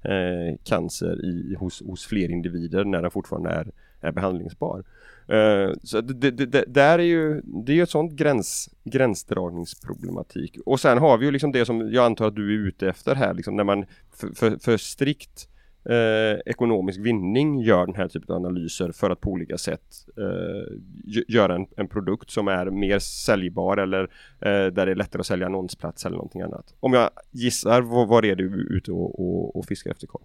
eh, 0.03 0.57
cancer 0.63 1.25
i, 1.25 1.55
hos, 1.59 1.81
hos 1.81 2.05
fler 2.05 2.31
individer 2.31 2.83
när 2.83 3.01
den 3.01 3.12
fortfarande 3.12 3.50
är, 3.50 3.71
är 4.01 4.12
behandlingsbar. 4.12 4.83
Eh, 5.27 5.74
så 5.83 6.01
det, 6.01 6.31
det, 6.31 6.45
det, 6.45 6.63
där 6.67 7.00
är 7.00 7.03
ju, 7.03 7.41
det 7.43 7.71
är 7.71 7.75
ju 7.75 7.83
ett 7.83 7.89
sånt 7.89 8.13
gräns, 8.13 8.69
gränsdragningsproblematik. 8.83 10.57
Och 10.65 10.79
sen 10.79 10.98
har 10.98 11.18
vi 11.18 11.25
ju 11.25 11.31
liksom 11.31 11.51
det 11.51 11.65
som 11.65 11.94
jag 11.94 12.05
antar 12.05 12.27
att 12.27 12.35
du 12.35 12.53
är 12.53 12.68
ute 12.68 12.89
efter 12.89 13.15
här, 13.15 13.33
liksom 13.33 13.55
när 13.55 13.63
man 13.63 13.85
för, 14.11 14.27
för, 14.35 14.57
för 14.57 14.77
strikt 14.77 15.50
eh, 15.85 16.39
ekonomisk 16.46 17.00
vinning 17.00 17.61
gör 17.61 17.85
den 17.85 17.96
här 17.96 18.07
typen 18.07 18.35
av 18.35 18.46
analyser 18.46 18.92
för 18.92 19.09
att 19.09 19.22
på 19.22 19.29
olika 19.29 19.57
sätt 19.57 19.81
eh, 20.18 21.24
göra 21.27 21.55
en, 21.55 21.68
en, 21.77 21.87
produkt 21.87 22.31
som 22.31 22.48
är 22.48 22.65
mer 22.65 23.00
säljbar 23.00 23.77
eller 23.77 24.03
eh, 24.42 24.65
där 24.74 24.85
det 24.85 24.92
är 24.92 24.96
lättare 24.96 25.20
att 25.20 25.25
sälja 25.25 25.46
annonsplats 25.46 26.05
eller 26.05 26.15
någonting 26.15 26.42
annat. 26.42 26.74
Om 26.79 26.94
jag 26.94 27.09
gissar, 27.31 27.81
vad, 27.81 28.07
vad 28.07 28.25
är 28.25 28.35
du 28.35 28.68
ute 28.70 28.92
och, 28.92 29.20
och, 29.20 29.55
och 29.55 29.65
fiskar 29.65 29.92
efter 29.92 30.07
Carl? 30.07 30.22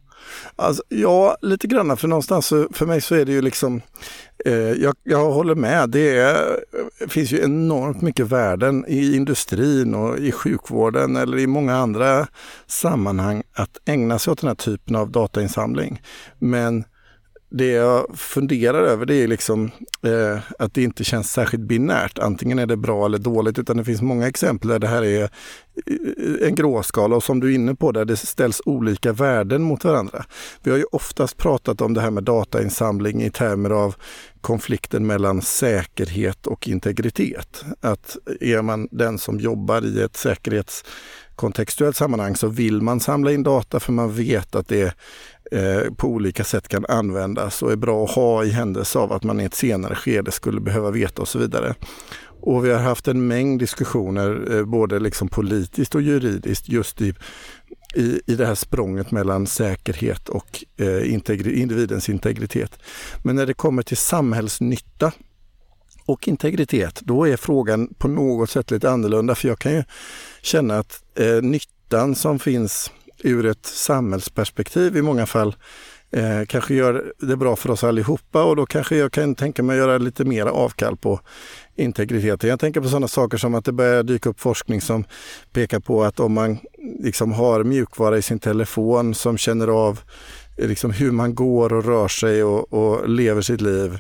Alltså, 0.57 0.83
ja, 0.89 1.37
lite 1.43 1.67
grann 1.67 1.97
för 1.97 2.09
någonstans 2.09 2.49
för 2.49 2.87
mig 2.87 3.01
så 3.01 3.15
är 3.15 3.25
det 3.25 3.33
ju 3.33 3.43
liksom 3.43 3.81
Eh, 4.45 4.55
jag, 4.55 4.95
jag 5.03 5.31
håller 5.33 5.55
med. 5.55 5.91
Det 5.91 6.19
är, 6.19 6.65
finns 7.09 7.33
ju 7.33 7.45
enormt 7.45 8.03
mycket 8.03 8.27
värden 8.27 8.85
i 8.89 9.17
industrin 9.17 9.95
och 9.95 10.19
i 10.19 10.33
sjukvården 10.33 11.17
eller 11.17 11.39
i 11.39 11.47
många 11.47 11.77
andra 11.77 12.27
sammanhang 12.67 13.43
att 13.53 13.79
ägna 13.85 14.19
sig 14.19 14.33
åt 14.33 14.41
den 14.41 14.49
här 14.49 14.55
typen 14.55 14.97
av 14.97 15.11
datainsamling. 15.11 16.03
Men 16.39 16.85
det 17.57 17.71
jag 17.71 18.19
funderar 18.19 18.83
över 18.83 19.07
det 19.07 19.15
är 19.15 19.29
liksom 19.29 19.71
eh, 20.03 20.39
att 20.59 20.75
det 20.75 20.83
inte 20.83 21.05
känns 21.05 21.33
särskilt 21.33 21.63
binärt. 21.63 22.19
Antingen 22.19 22.59
är 22.59 22.67
det 22.67 22.77
bra 22.77 23.07
eller 23.07 23.19
dåligt 23.19 23.59
utan 23.59 23.77
det 23.77 23.85
finns 23.85 24.03
många 24.03 24.29
exempel 24.29 24.69
där 24.69 24.79
det 24.79 24.87
här 24.87 25.05
är 25.05 25.23
eh, 25.23 26.49
en 26.49 26.55
gråskala 26.55 27.17
och 27.17 27.25
som 27.25 27.41
du 27.41 27.51
är 27.51 27.55
inne 27.55 27.75
på 27.75 27.93
där 27.93 28.05
det 28.05 28.17
ställs 28.17 28.63
olika 28.65 29.13
värden 29.13 29.63
mot 29.63 29.85
varandra. 29.85 30.25
Vi 30.63 30.71
har 30.71 30.79
ju 30.79 30.85
oftast 30.93 31.37
pratat 31.37 31.81
om 31.81 31.95
det 31.95 32.01
här 32.01 32.11
med 32.11 32.25
datainsamling 32.25 33.23
i 33.23 33.31
termer 33.31 33.71
av 33.71 33.95
konflikten 34.41 35.07
mellan 35.07 35.43
säkerhet 35.43 36.47
och 36.47 36.69
integritet. 36.69 37.65
Att 37.81 38.17
är 38.41 38.63
man 38.63 38.89
den 38.91 39.19
som 39.19 39.41
jobbar 39.41 39.85
i 39.85 40.03
ett 40.03 40.17
säkerhetskontextuellt 40.17 41.97
sammanhang 41.97 42.37
så 42.37 42.49
vill 42.49 42.83
man 42.83 43.01
samla 43.01 43.33
in 43.33 43.43
data 43.43 43.81
för 43.81 43.93
man 43.93 44.13
vet 44.13 44.55
att 44.55 44.69
det 44.69 44.83
är 44.83 44.95
Eh, 45.51 45.93
på 45.97 46.09
olika 46.09 46.45
sätt 46.45 46.69
kan 46.69 46.85
användas 46.89 47.63
och 47.63 47.73
är 47.73 47.77
bra 47.77 48.05
att 48.05 48.11
ha 48.11 48.45
i 48.45 48.51
händelse 48.51 48.99
av 48.99 49.13
att 49.13 49.25
man 49.25 49.41
i 49.41 49.45
ett 49.45 49.55
senare 49.55 49.95
skede 49.95 50.31
skulle 50.31 50.61
behöva 50.61 50.91
veta 50.91 51.23
och 51.23 51.29
så 51.29 51.39
vidare. 51.39 51.75
Och 52.41 52.65
vi 52.65 52.73
har 52.73 52.81
haft 52.81 53.09
en 53.09 53.27
mängd 53.27 53.61
diskussioner, 53.61 54.57
eh, 54.57 54.65
både 54.65 55.01
liksom 55.01 55.29
politiskt 55.29 55.95
och 55.95 56.03
juridiskt, 56.03 56.69
just 56.69 57.01
i, 57.01 57.15
i, 57.95 58.21
i 58.27 58.35
det 58.35 58.47
här 58.47 58.55
språnget 58.55 59.11
mellan 59.11 59.47
säkerhet 59.47 60.29
och 60.29 60.65
eh, 60.77 61.13
integri 61.13 61.61
individens 61.61 62.09
integritet. 62.09 62.79
Men 63.23 63.37
när 63.37 63.47
det 63.47 63.55
kommer 63.55 63.83
till 63.83 63.97
samhällsnytta 63.97 65.13
och 66.07 66.29
integritet, 66.29 67.01
då 67.01 67.29
är 67.29 67.37
frågan 67.37 67.95
på 67.99 68.09
något 68.09 68.51
sätt 68.51 68.71
lite 68.71 68.91
annorlunda. 68.91 69.35
För 69.35 69.49
jag 69.49 69.59
kan 69.59 69.73
ju 69.73 69.85
känna 70.43 70.79
att 70.79 71.03
eh, 71.15 71.43
nyttan 71.43 72.15
som 72.15 72.39
finns 72.39 72.91
ur 73.25 73.47
ett 73.47 73.67
samhällsperspektiv 73.67 74.97
i 74.97 75.03
många 75.03 75.27
fall 75.27 75.57
eh, 76.11 76.45
kanske 76.47 76.75
gör 76.75 77.13
det 77.19 77.37
bra 77.37 77.57
för 77.57 77.71
oss 77.71 77.85
allihopa 77.85 78.45
och 78.45 78.57
då 78.57 78.67
kanske 78.67 78.97
jag 78.97 79.13
kan 79.13 79.35
tänka 79.35 79.63
mig 79.63 79.75
att 79.75 79.87
göra 79.87 79.99
lite 79.99 80.25
mer 80.25 80.47
avkall 80.47 80.97
på 80.97 81.21
integriteten. 81.77 82.51
Jag 82.51 82.61
tänker 82.61 82.81
på 82.81 82.89
sådana 82.89 83.09
saker 83.09 83.37
som 83.37 83.55
att 83.55 83.65
det 83.65 83.73
börjar 83.73 84.03
dyka 84.03 84.31
upp 84.31 84.41
forskning 84.41 84.81
som 84.81 85.05
pekar 85.53 85.81
på 85.81 86.05
att 86.05 86.21
om 86.21 86.33
man 86.33 86.59
liksom 87.01 87.33
har 87.33 87.65
mjukvara 87.65 88.19
i 88.19 88.23
sin 88.23 88.39
telefon 88.39 89.15
som 89.15 89.39
känner 89.39 89.69
av 89.69 90.01
liksom 90.57 90.91
hur 90.91 91.11
man 91.11 91.35
går 91.35 91.73
och 91.73 91.85
rör 91.85 92.09
sig 92.09 92.45
och, 92.45 92.73
och 92.73 93.09
lever 93.09 93.43
sitt 93.43 93.61
liv 93.61 93.99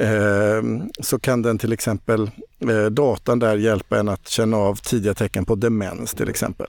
eh, 0.00 0.62
så 1.00 1.18
kan 1.18 1.42
den 1.42 1.58
till 1.58 1.72
exempel 1.72 2.30
eh, 2.60 2.84
datan 2.84 3.38
där 3.38 3.56
hjälpa 3.56 3.98
en 3.98 4.08
att 4.08 4.28
känna 4.28 4.56
av 4.56 4.74
tidiga 4.74 5.14
tecken 5.14 5.44
på 5.44 5.54
demens 5.54 6.14
till 6.14 6.28
exempel. 6.28 6.66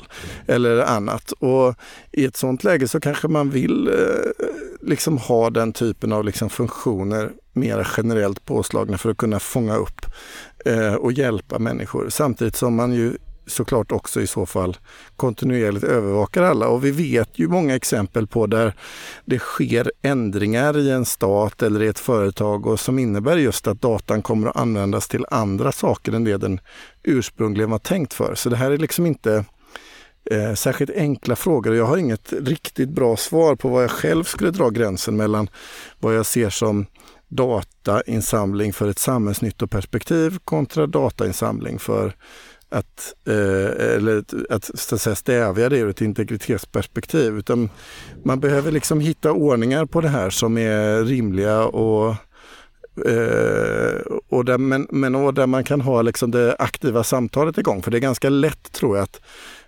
Eller 0.47 0.77
annat. 0.81 1.31
Och 1.31 1.75
i 2.11 2.25
ett 2.25 2.35
sådant 2.37 2.63
läge 2.63 2.87
så 2.87 2.99
kanske 2.99 3.27
man 3.27 3.49
vill 3.49 3.87
eh, 3.87 4.47
liksom 4.81 5.17
ha 5.17 5.49
den 5.49 5.73
typen 5.73 6.11
av 6.11 6.25
liksom 6.25 6.49
funktioner 6.49 7.31
mer 7.53 7.87
generellt 7.97 8.45
påslagna 8.45 8.97
för 8.97 9.09
att 9.09 9.17
kunna 9.17 9.39
fånga 9.39 9.75
upp 9.75 10.05
eh, 10.65 10.93
och 10.93 11.11
hjälpa 11.11 11.59
människor. 11.59 12.09
Samtidigt 12.09 12.55
som 12.55 12.75
man 12.75 12.93
ju 12.93 13.17
såklart 13.47 13.91
också 13.91 14.21
i 14.21 14.27
så 14.27 14.45
fall 14.45 14.77
kontinuerligt 15.15 15.83
övervakar 15.83 16.43
alla. 16.43 16.67
Och 16.67 16.85
vi 16.85 16.91
vet 16.91 17.39
ju 17.39 17.47
många 17.47 17.75
exempel 17.75 18.27
på 18.27 18.47
där 18.47 18.73
det 19.25 19.39
sker 19.39 19.91
ändringar 20.01 20.77
i 20.77 20.91
en 20.91 21.05
stat 21.05 21.61
eller 21.61 21.83
i 21.83 21.87
ett 21.87 21.99
företag 21.99 22.65
och 22.65 22.79
som 22.79 22.99
innebär 22.99 23.37
just 23.37 23.67
att 23.67 23.81
datan 23.81 24.21
kommer 24.21 24.47
att 24.47 24.57
användas 24.57 25.07
till 25.07 25.25
andra 25.29 25.71
saker 25.71 26.11
än 26.11 26.23
det 26.23 26.37
den 26.37 26.59
ursprungligen 27.03 27.69
var 27.69 27.79
tänkt 27.79 28.13
för. 28.13 28.35
Så 28.35 28.49
det 28.49 28.55
här 28.55 28.71
är 28.71 28.77
liksom 28.77 29.05
inte 29.05 29.45
eh, 30.31 30.53
särskilt 30.53 30.91
enkla 30.95 31.35
frågor. 31.35 31.75
Jag 31.75 31.85
har 31.85 31.97
inget 31.97 32.33
riktigt 32.33 32.89
bra 32.89 33.17
svar 33.17 33.55
på 33.55 33.69
vad 33.69 33.83
jag 33.83 33.91
själv 33.91 34.23
skulle 34.23 34.51
dra 34.51 34.69
gränsen 34.69 35.17
mellan 35.17 35.49
vad 35.99 36.15
jag 36.15 36.25
ser 36.25 36.49
som 36.49 36.85
datainsamling 37.27 38.73
för 38.73 38.89
ett 38.89 38.99
samhällsnyttoperspektiv 38.99 40.37
kontra 40.43 40.87
datainsamling 40.87 41.79
för 41.79 42.15
att, 42.75 43.15
eh, 43.27 43.95
eller 43.95 44.23
att, 44.49 44.79
så 44.79 44.95
att 44.95 45.01
säga, 45.01 45.15
stävja 45.15 45.69
det 45.69 45.77
ur 45.77 45.89
ett 45.89 46.01
integritetsperspektiv. 46.01 47.37
Utan 47.37 47.69
man 48.23 48.39
behöver 48.39 48.71
liksom 48.71 48.99
hitta 48.99 49.31
ordningar 49.31 49.85
på 49.85 50.01
det 50.01 50.09
här 50.09 50.29
som 50.29 50.57
är 50.57 51.03
rimliga 51.03 51.65
och, 51.65 52.15
eh, 53.05 54.01
och 54.29 54.45
där, 54.45 54.57
men, 54.57 54.87
men 54.91 55.15
och 55.15 55.33
där 55.33 55.47
man 55.47 55.63
kan 55.63 55.81
ha 55.81 56.01
liksom 56.01 56.31
det 56.31 56.55
aktiva 56.59 57.03
samtalet 57.03 57.57
igång. 57.57 57.81
För 57.81 57.91
det 57.91 57.97
är 57.97 57.99
ganska 57.99 58.29
lätt 58.29 58.71
tror 58.71 58.97
jag 58.97 59.03
att 59.03 59.21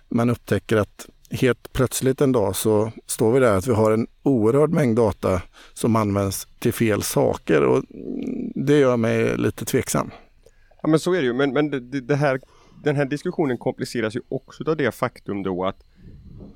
man 0.08 0.30
upptäcker 0.30 0.76
att 0.76 1.06
helt 1.30 1.72
plötsligt 1.72 2.20
en 2.20 2.32
dag 2.32 2.56
så 2.56 2.92
står 3.06 3.32
vi 3.32 3.40
där 3.40 3.56
att 3.56 3.66
vi 3.66 3.72
har 3.72 3.90
en 3.90 4.06
oerhörd 4.22 4.70
mängd 4.70 4.96
data 4.96 5.42
som 5.74 5.96
används 5.96 6.48
till 6.58 6.72
fel 6.72 7.02
saker 7.02 7.62
och 7.62 7.84
det 8.54 8.78
gör 8.78 8.96
mig 8.96 9.36
lite 9.36 9.64
tveksam. 9.64 10.10
Ja 10.82 10.88
men 10.88 11.00
så 11.00 11.14
är 11.14 11.18
det 11.18 11.26
ju, 11.26 11.32
men, 11.32 11.52
men 11.52 11.70
det, 11.70 12.00
det 12.00 12.16
här, 12.16 12.40
den 12.82 12.96
här 12.96 13.04
diskussionen 13.04 13.58
kompliceras 13.58 14.16
ju 14.16 14.20
också 14.28 14.70
av 14.70 14.76
det 14.76 14.94
faktum 14.94 15.42
då 15.42 15.64
att 15.64 15.84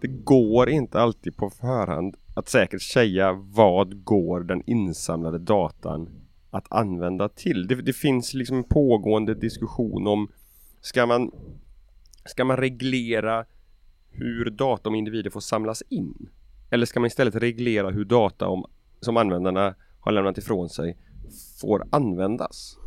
det 0.00 0.08
går 0.08 0.68
inte 0.68 1.00
alltid 1.00 1.36
på 1.36 1.50
förhand 1.50 2.16
att 2.34 2.48
säkert 2.48 2.82
säga 2.82 3.32
vad 3.32 4.04
går 4.04 4.40
den 4.40 4.62
insamlade 4.66 5.38
datan 5.38 6.08
att 6.50 6.72
använda 6.72 7.28
till. 7.28 7.66
Det, 7.66 7.74
det 7.74 7.92
finns 7.92 8.34
liksom 8.34 8.56
en 8.56 8.64
pågående 8.64 9.34
diskussion 9.34 10.06
om 10.06 10.32
ska 10.80 11.06
man, 11.06 11.30
ska 12.24 12.44
man 12.44 12.56
reglera 12.56 13.44
hur 14.10 14.50
data 14.50 14.88
om 14.88 14.94
individer 14.94 15.30
får 15.30 15.40
samlas 15.40 15.82
in? 15.88 16.28
Eller 16.70 16.86
ska 16.86 17.00
man 17.00 17.06
istället 17.06 17.34
reglera 17.34 17.90
hur 17.90 18.04
data 18.04 18.48
om, 18.48 18.64
som 19.00 19.16
användarna 19.16 19.74
har 20.00 20.12
lämnat 20.12 20.38
ifrån 20.38 20.68
sig 20.68 20.96
får 21.60 21.84
användas? 21.90 22.78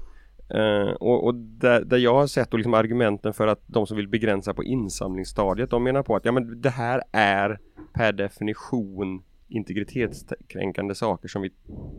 Uh, 0.53 0.91
och, 0.91 1.23
och 1.23 1.35
där, 1.35 1.81
där, 1.81 1.97
jag 1.97 2.13
har 2.13 2.27
sett 2.27 2.53
och 2.53 2.59
liksom 2.59 2.73
argumenten 2.73 3.33
för 3.33 3.47
att 3.47 3.61
de 3.67 3.87
som 3.87 3.97
vill 3.97 4.07
begränsa 4.07 4.53
på 4.53 4.63
insamlingsstadiet, 4.63 5.69
de 5.69 5.83
menar 5.83 6.03
på 6.03 6.15
att 6.15 6.25
ja, 6.25 6.31
men 6.31 6.61
det 6.61 6.69
här 6.69 7.01
är 7.11 7.59
per 7.93 8.13
definition 8.13 9.23
integritetskränkande 9.47 10.95
saker 10.95 11.27
som 11.27 11.41
vi 11.41 11.51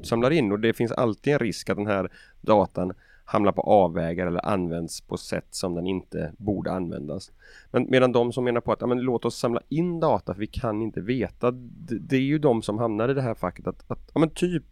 samlar 0.02 0.30
in 0.30 0.52
och 0.52 0.60
det 0.60 0.72
finns 0.72 0.92
alltid 0.92 1.32
en 1.32 1.38
risk 1.38 1.70
att 1.70 1.76
den 1.76 1.86
här 1.86 2.10
datan 2.40 2.92
hamnar 3.24 3.52
på 3.52 3.62
avvägar 3.62 4.26
eller 4.26 4.46
används 4.46 5.00
på 5.00 5.16
sätt 5.16 5.46
som 5.50 5.74
den 5.74 5.86
inte 5.86 6.32
borde 6.38 6.72
användas. 6.72 7.32
Men 7.76 7.86
medan 7.90 8.12
de 8.12 8.32
som 8.32 8.44
menar 8.44 8.60
på 8.60 8.72
att 8.72 8.80
ja, 8.80 8.86
men 8.86 9.00
låt 9.00 9.24
oss 9.24 9.38
samla 9.38 9.60
in 9.68 10.00
data 10.00 10.34
för 10.34 10.40
vi 10.40 10.46
kan 10.46 10.82
inte 10.82 11.00
veta. 11.00 11.50
Det, 11.50 11.98
det 11.98 12.16
är 12.16 12.20
ju 12.20 12.38
de 12.38 12.62
som 12.62 12.78
hamnar 12.78 13.08
i 13.08 13.14
det 13.14 13.22
här 13.22 13.34
facket 13.34 13.66
att, 13.66 13.90
att 13.90 14.10
ja, 14.14 14.20
men 14.20 14.30
typ 14.30 14.64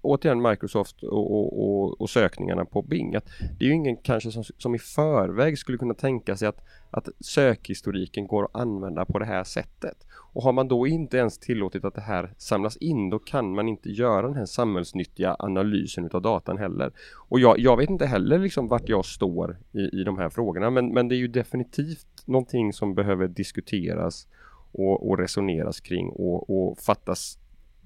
återigen 0.00 0.42
Microsoft 0.42 1.02
och, 1.02 1.32
och, 1.32 1.64
och, 1.64 2.00
och, 2.00 2.10
sökningarna 2.10 2.64
på 2.64 2.82
Bing. 2.82 3.14
Att 3.14 3.26
det 3.58 3.64
är 3.64 3.68
ju 3.68 3.74
ingen 3.74 3.96
kanske 3.96 4.30
som, 4.30 4.44
som 4.44 4.74
i 4.74 4.78
förväg 4.78 5.58
skulle 5.58 5.78
kunna 5.78 5.94
tänka 5.94 6.36
sig 6.36 6.48
att, 6.48 6.60
att 6.90 7.08
sökhistoriken 7.20 8.26
går 8.26 8.44
att 8.44 8.56
använda 8.56 9.04
på 9.04 9.18
det 9.18 9.24
här 9.24 9.44
sättet. 9.44 10.06
Och 10.32 10.42
har 10.42 10.52
man 10.52 10.68
då 10.68 10.86
inte 10.86 11.16
ens 11.16 11.38
tillåtit 11.38 11.84
att 11.84 11.94
det 11.94 12.00
här 12.00 12.34
samlas 12.38 12.76
in 12.76 13.10
då 13.10 13.18
kan 13.18 13.54
man 13.54 13.68
inte 13.68 13.90
göra 13.90 14.26
den 14.26 14.36
här 14.36 14.46
samhällsnyttiga 14.46 15.36
analysen 15.38 16.04
utav 16.04 16.22
datan 16.22 16.58
heller. 16.58 16.92
Och 17.28 17.40
jag, 17.40 17.58
jag 17.58 17.76
vet 17.76 17.90
inte 17.90 18.06
heller 18.06 18.38
liksom 18.38 18.68
vart 18.68 18.88
jag 18.88 19.04
står 19.04 19.58
i, 19.72 20.00
i 20.00 20.04
de 20.04 20.18
här 20.18 20.28
frågorna 20.28 20.70
men, 20.70 20.88
men 20.88 21.08
det 21.08 21.14
är 21.14 21.18
ju 21.18 21.28
definitivt 21.28 22.17
någonting 22.28 22.72
som 22.72 22.94
behöver 22.94 23.28
diskuteras 23.28 24.26
och, 24.72 25.08
och 25.08 25.18
resoneras 25.18 25.80
kring 25.80 26.08
och, 26.08 26.50
och 26.50 26.78
fattas 26.78 27.38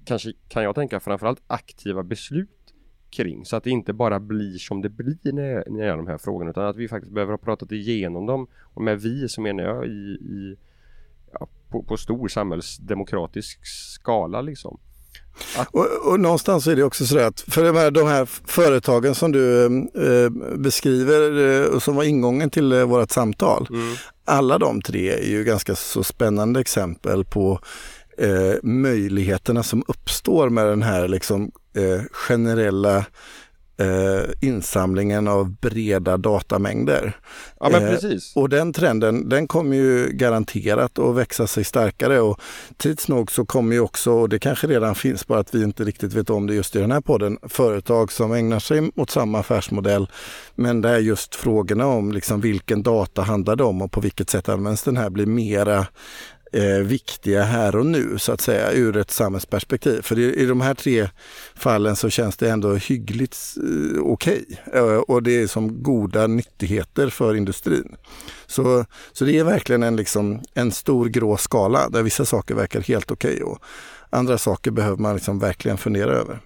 kanske 0.05 0.33
kan 0.47 0.63
jag 0.63 0.75
tänka 0.75 0.99
framförallt 0.99 1.41
aktiva 1.47 2.03
beslut 2.03 2.73
kring 3.09 3.45
så 3.45 3.55
att 3.55 3.63
det 3.63 3.69
inte 3.69 3.93
bara 3.93 4.19
blir 4.19 4.57
som 4.57 4.81
det 4.81 4.89
blir 4.89 5.33
när, 5.33 5.69
när 5.69 5.85
det 5.85 5.95
de 5.95 6.07
här 6.07 6.17
frågorna 6.17 6.49
utan 6.49 6.65
att 6.65 6.75
vi 6.75 6.87
faktiskt 6.87 7.13
behöver 7.13 7.33
ha 7.33 7.37
pratat 7.37 7.71
igenom 7.71 8.25
dem 8.25 8.47
och 8.61 8.81
med 8.81 9.01
vi 9.01 9.29
så 9.29 9.41
menar 9.41 9.63
jag 9.63 9.85
i, 9.85 9.89
i 9.89 10.57
ja, 11.31 11.47
på, 11.69 11.83
på 11.83 11.97
stor 11.97 12.27
samhällsdemokratisk 12.27 13.65
skala 13.65 14.41
liksom. 14.41 14.79
Och, 15.71 15.87
och, 16.11 16.19
någonstans 16.19 16.67
är 16.67 16.75
det 16.75 16.83
också 16.83 17.05
så 17.05 17.19
att 17.19 17.41
för 17.41 17.63
de 17.63 17.75
här, 17.75 17.91
de 17.91 18.07
här 18.07 18.29
företagen 18.45 19.15
som 19.15 19.31
du 19.31 19.65
eh, 19.65 20.55
beskriver 20.57 21.61
eh, 21.61 21.65
och 21.65 21.83
som 21.83 21.95
var 21.95 22.03
ingången 22.03 22.49
till 22.49 22.71
eh, 22.71 22.83
vårt 22.83 23.11
samtal. 23.11 23.67
Mm. 23.69 23.95
Alla 24.25 24.57
de 24.57 24.81
tre 24.81 25.09
är 25.09 25.29
ju 25.29 25.43
ganska 25.43 25.75
så 25.75 26.03
spännande 26.03 26.59
exempel 26.59 27.25
på 27.25 27.59
eh, 28.17 28.53
möjligheterna 28.63 29.63
som 29.63 29.83
uppstår 29.87 30.49
med 30.49 30.65
den 30.65 30.83
här 30.83 31.07
liksom, 31.07 31.51
eh, 31.75 32.01
generella 32.11 33.05
eh, 33.77 34.31
insamlingen 34.41 35.27
av 35.27 35.51
breda 35.51 36.17
datamängder. 36.17 37.17
Ja, 37.59 37.69
men 37.69 37.83
eh, 37.83 37.89
precis. 37.89 38.35
och 38.35 38.49
den 38.49 38.73
trenden 38.73 39.29
den 39.29 39.47
kommer 39.47 39.75
ju 39.75 40.09
garanterat 40.09 40.99
att 40.99 41.15
växa 41.15 41.47
sig 41.47 41.63
starkare 41.63 42.21
och 42.21 42.39
tids 42.77 43.07
nog 43.07 43.31
så 43.31 43.45
kommer 43.45 43.75
ju 43.75 43.79
också, 43.79 44.11
och 44.11 44.29
det 44.29 44.39
kanske 44.39 44.67
redan 44.67 44.95
finns 44.95 45.27
bara 45.27 45.39
att 45.39 45.55
vi 45.55 45.63
inte 45.63 45.83
riktigt 45.83 46.13
vet 46.13 46.29
om 46.29 46.47
det 46.47 46.55
just 46.55 46.75
i 46.75 46.79
den 46.79 46.91
här 46.91 47.01
podden, 47.01 47.37
företag 47.49 48.11
som 48.11 48.31
ägnar 48.33 48.59
sig 48.59 48.91
mot 48.95 49.09
samma 49.09 49.39
affärsmodell 49.39 50.07
men 50.55 50.81
där 50.81 50.97
just 50.97 51.35
frågorna 51.35 51.87
om 51.87 52.11
liksom 52.11 52.41
vilken 52.41 52.83
data 52.83 53.21
handlar 53.21 53.55
det 53.55 53.63
om 53.63 53.81
och 53.81 53.91
på 53.91 54.01
vilket 54.01 54.29
sätt 54.29 54.49
används 54.49 54.83
den 54.83 54.97
här 54.97 55.09
blir 55.09 55.25
mera 55.25 55.87
eh, 56.53 56.77
viktiga 56.77 57.43
här 57.43 57.75
och 57.75 57.85
nu 57.85 58.17
så 58.17 58.31
att 58.31 58.41
säga 58.41 58.71
ur 58.71 58.97
ett 58.97 59.11
samhällsperspektiv. 59.11 60.01
För 60.01 60.19
i, 60.19 60.35
i 60.35 60.45
de 60.45 60.61
här 60.61 60.73
tre 60.73 61.09
fallen 61.55 61.95
så 61.95 62.09
känns 62.09 62.37
det 62.37 62.49
ändå 62.49 62.73
hyggligt 62.73 63.37
eh, 63.57 64.01
okej 64.01 64.45
okay. 64.67 64.81
eh, 64.81 64.97
och 64.97 65.23
det 65.23 65.41
är 65.41 65.47
som 65.47 65.83
goda 65.83 66.27
nyttigheter 66.27 67.09
för 67.09 67.35
industrin. 67.35 67.95
Så, 68.45 68.85
så 69.11 69.25
det 69.25 69.39
är 69.39 69.43
verkligen 69.43 69.83
en, 69.83 69.95
liksom, 69.95 70.41
en 70.53 70.71
stor 70.71 71.05
grå 71.05 71.37
skala 71.37 71.89
där 71.89 72.03
vissa 72.03 72.25
saker 72.25 72.55
verkar 72.55 72.81
helt 72.81 73.11
okej 73.11 73.33
okay 73.33 73.43
och 73.43 73.63
andra 74.09 74.37
saker 74.37 74.71
behöver 74.71 74.97
man 74.97 75.15
liksom 75.15 75.39
verkligen 75.39 75.77
fundera 75.77 76.11
över. 76.11 76.39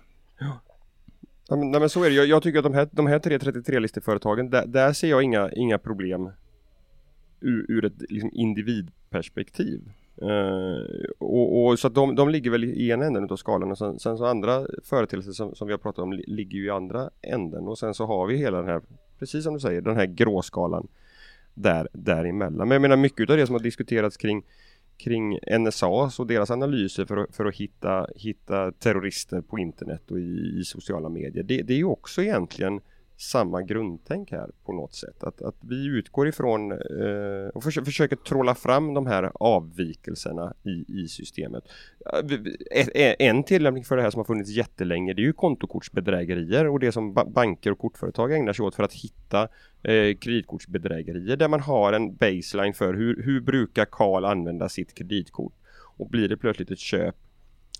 Ja, 1.49 1.55
men, 1.55 1.71
nej, 1.71 1.79
men 1.79 1.89
så 1.89 2.03
är 2.03 2.09
det. 2.09 2.15
Jag, 2.15 2.25
jag 2.25 2.43
tycker 2.43 2.59
att 2.59 2.63
de 2.63 2.73
här, 2.73 2.89
de 2.91 3.07
här 3.07 3.19
tre 3.19 3.37
33-listeföretagen, 3.37 4.49
där, 4.49 4.65
där 4.65 4.93
ser 4.93 5.07
jag 5.07 5.23
inga, 5.23 5.51
inga 5.51 5.77
problem 5.77 6.29
ur, 7.41 7.65
ur 7.69 7.85
ett 7.85 8.01
liksom, 8.09 8.29
individperspektiv. 8.33 9.81
Uh, 10.21 11.09
och, 11.19 11.65
och, 11.65 11.79
så 11.79 11.87
att 11.87 11.95
de, 11.95 12.15
de 12.15 12.29
ligger 12.29 12.51
väl 12.51 12.63
i 12.63 12.89
ena 12.89 13.05
änden 13.05 13.29
av 13.29 13.35
skalan 13.35 13.71
och 13.71 13.77
sen, 13.77 13.99
sen 13.99 14.17
så 14.17 14.25
andra 14.25 14.65
företeelser 14.83 15.31
som, 15.31 15.55
som 15.55 15.67
vi 15.67 15.73
har 15.73 15.77
pratat 15.77 16.03
om 16.03 16.13
ligger 16.13 16.57
ju 16.57 16.65
i 16.65 16.69
andra 16.69 17.09
änden 17.21 17.67
och 17.67 17.77
sen 17.77 17.93
så 17.93 18.05
har 18.05 18.27
vi 18.27 18.37
hela 18.37 18.57
den 18.57 18.67
här, 18.67 18.81
precis 19.19 19.43
som 19.43 19.53
du 19.53 19.59
säger, 19.59 19.81
den 19.81 19.95
här 19.95 20.05
gråskalan 20.05 20.87
där, 21.53 21.87
däremellan. 21.93 22.67
Men 22.67 22.75
jag 22.75 22.81
menar 22.81 22.97
mycket 22.97 23.29
av 23.29 23.37
det 23.37 23.45
som 23.45 23.55
har 23.55 23.63
diskuterats 23.63 24.17
kring 24.17 24.43
kring 24.97 25.39
NSA 25.59 25.87
och 26.19 26.27
deras 26.27 26.51
analyser 26.51 27.05
för, 27.05 27.27
för 27.31 27.45
att 27.45 27.55
hitta, 27.55 28.07
hitta 28.15 28.71
terrorister 28.71 29.41
på 29.41 29.59
internet 29.59 30.11
och 30.11 30.19
i, 30.19 30.59
i 30.59 30.63
sociala 30.65 31.09
medier. 31.09 31.43
Det, 31.43 31.61
det 31.61 31.73
är 31.73 31.77
ju 31.77 31.85
också 31.85 32.23
egentligen 32.23 32.81
samma 33.17 33.61
grundtänk 33.61 34.31
här 34.31 34.51
på 34.65 34.73
något 34.73 34.93
sätt. 34.95 35.23
Att, 35.23 35.41
att 35.41 35.55
vi 35.61 35.85
utgår 35.85 36.27
ifrån 36.27 36.71
eh, 36.71 37.47
och 37.53 37.63
försöker, 37.63 37.85
försöker 37.85 38.15
trolla 38.15 38.55
fram 38.55 38.93
de 38.93 39.07
här 39.07 39.31
avvikelserna 39.33 40.53
i, 40.63 41.01
i 41.01 41.07
systemet. 41.07 41.63
E, 42.71 43.15
en 43.19 43.43
tillämpning 43.43 43.83
för 43.83 43.97
det 43.97 44.03
här 44.03 44.09
som 44.09 44.19
har 44.19 44.25
funnits 44.25 44.49
jättelänge 44.49 45.13
det 45.13 45.21
är 45.21 45.23
ju 45.23 45.33
kontokortsbedrägerier 45.33 46.67
och 46.67 46.79
det 46.79 46.91
som 46.91 47.13
banker 47.13 47.71
och 47.71 47.79
kortföretag 47.79 48.33
ägnar 48.33 48.53
sig 48.53 48.65
åt 48.65 48.75
för 48.75 48.83
att 48.83 48.93
hitta 48.93 49.41
eh, 49.83 50.15
kreditkortsbedrägerier 50.17 51.37
där 51.37 51.47
man 51.47 51.59
har 51.59 51.93
en 51.93 52.15
baseline 52.15 52.73
för 52.73 52.93
hur, 52.93 53.23
hur 53.23 53.41
brukar 53.41 53.85
Karl 53.85 54.25
använda 54.25 54.69
sitt 54.69 54.93
kreditkort 54.93 55.53
och 55.97 56.09
blir 56.09 56.29
det 56.29 56.37
plötsligt 56.37 56.71
ett 56.71 56.79
köp 56.79 57.15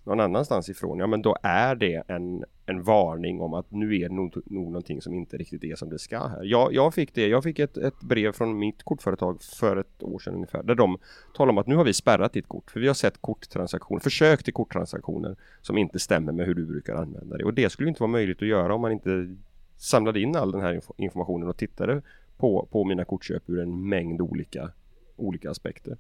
någon 0.07 0.19
annanstans 0.19 0.69
ifrån, 0.69 0.99
ja 0.99 1.07
men 1.07 1.21
då 1.21 1.37
är 1.43 1.75
det 1.75 2.03
en, 2.07 2.43
en 2.65 2.83
varning 2.83 3.41
om 3.41 3.53
att 3.53 3.71
nu 3.71 3.95
är 3.95 4.09
det 4.09 4.15
nog, 4.15 4.33
nog 4.45 4.65
någonting 4.65 5.01
som 5.01 5.13
inte 5.13 5.37
riktigt 5.37 5.63
är 5.63 5.75
som 5.75 5.89
det 5.89 5.99
ska 5.99 6.27
här. 6.27 6.43
Jag, 6.43 6.73
jag 6.73 6.93
fick 6.93 7.13
det, 7.13 7.27
jag 7.27 7.43
fick 7.43 7.59
ett, 7.59 7.77
ett 7.77 8.01
brev 8.01 8.31
från 8.31 8.59
mitt 8.59 8.83
kortföretag 8.83 9.41
för 9.41 9.77
ett 9.77 10.03
år 10.03 10.19
sedan 10.19 10.33
ungefär, 10.33 10.63
där 10.63 10.75
de 10.75 10.97
talar 11.33 11.51
om 11.51 11.57
att 11.57 11.67
nu 11.67 11.75
har 11.75 11.83
vi 11.83 11.93
spärrat 11.93 12.33
ditt 12.33 12.47
kort, 12.47 12.71
för 12.71 12.79
vi 12.79 12.87
har 12.87 12.93
sett 12.93 13.21
korttransaktioner, 13.21 13.99
försök 13.99 14.43
till 14.43 14.53
korttransaktioner 14.53 15.35
som 15.61 15.77
inte 15.77 15.99
stämmer 15.99 16.31
med 16.31 16.45
hur 16.45 16.55
du 16.55 16.65
brukar 16.65 16.95
använda 16.95 17.37
det. 17.37 17.43
Och 17.43 17.53
det 17.53 17.69
skulle 17.69 17.89
inte 17.89 18.01
vara 18.01 18.11
möjligt 18.11 18.41
att 18.41 18.47
göra 18.47 18.75
om 18.75 18.81
man 18.81 18.91
inte 18.91 19.35
samlade 19.77 20.19
in 20.19 20.35
all 20.35 20.51
den 20.51 20.61
här 20.61 20.81
informationen 20.97 21.49
och 21.49 21.57
tittade 21.57 22.01
på, 22.37 22.67
på 22.71 22.83
mina 22.83 23.05
kortköp 23.05 23.49
ur 23.49 23.59
en 23.59 23.89
mängd 23.89 24.21
olika, 24.21 24.71
olika 25.15 25.51
aspekter. 25.51 25.97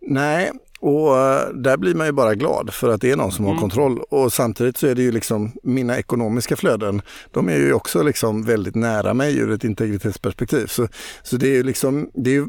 Nej, 0.00 0.50
och 0.80 1.18
eh, 1.18 1.48
där 1.54 1.76
blir 1.76 1.94
man 1.94 2.06
ju 2.06 2.12
bara 2.12 2.34
glad 2.34 2.74
för 2.74 2.88
att 2.88 3.00
det 3.00 3.10
är 3.10 3.16
någon 3.16 3.32
som 3.32 3.44
mm. 3.44 3.54
har 3.54 3.60
kontroll. 3.60 4.00
Och 4.10 4.32
samtidigt 4.32 4.76
så 4.76 4.86
är 4.86 4.94
det 4.94 5.02
ju 5.02 5.12
liksom 5.12 5.52
mina 5.62 5.98
ekonomiska 5.98 6.56
flöden, 6.56 7.02
de 7.30 7.48
är 7.48 7.56
ju 7.56 7.72
också 7.72 8.02
liksom 8.02 8.44
väldigt 8.44 8.74
nära 8.74 9.14
mig 9.14 9.38
ur 9.38 9.50
ett 9.50 9.64
integritetsperspektiv. 9.64 10.66
Så, 10.66 10.88
så 11.22 11.36
det 11.36 11.46
är 11.46 11.52
ju 11.52 11.62
liksom, 11.62 12.10
det 12.14 12.30
är 12.30 12.34
ju, 12.34 12.46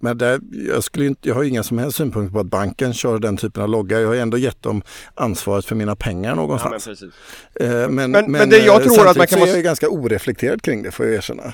men 0.00 0.18
där, 0.18 0.40
jag, 0.68 0.84
skulle 0.84 1.06
inte, 1.06 1.28
jag 1.28 1.34
har 1.34 1.44
inga 1.44 1.62
som 1.62 1.78
helst 1.78 1.96
synpunkter 1.96 2.32
på 2.32 2.40
att 2.40 2.46
banken 2.46 2.94
kör 2.94 3.18
den 3.18 3.36
typen 3.36 3.62
av 3.62 3.68
logga. 3.68 4.00
Jag 4.00 4.08
har 4.08 4.14
ändå 4.14 4.38
gett 4.38 4.62
dem 4.62 4.82
ansvaret 5.14 5.64
för 5.64 5.74
mina 5.74 5.96
pengar 5.96 6.34
någonstans. 6.34 6.88
Ja, 6.88 7.66
men, 7.66 7.82
eh, 7.82 7.88
men, 7.88 8.10
men, 8.10 8.32
men, 8.32 8.50
det 8.50 8.58
jag 8.58 8.82
tror 8.82 9.08
att 9.08 9.16
man 9.16 9.26
kan 9.26 9.38
så 9.38 9.46
är 9.46 9.54
jag 9.54 9.64
ganska 9.64 9.88
oreflekterad 9.88 10.62
kring 10.62 10.82
det 10.82 10.90
får 10.90 11.06
jag 11.06 11.14
erkänna. 11.14 11.52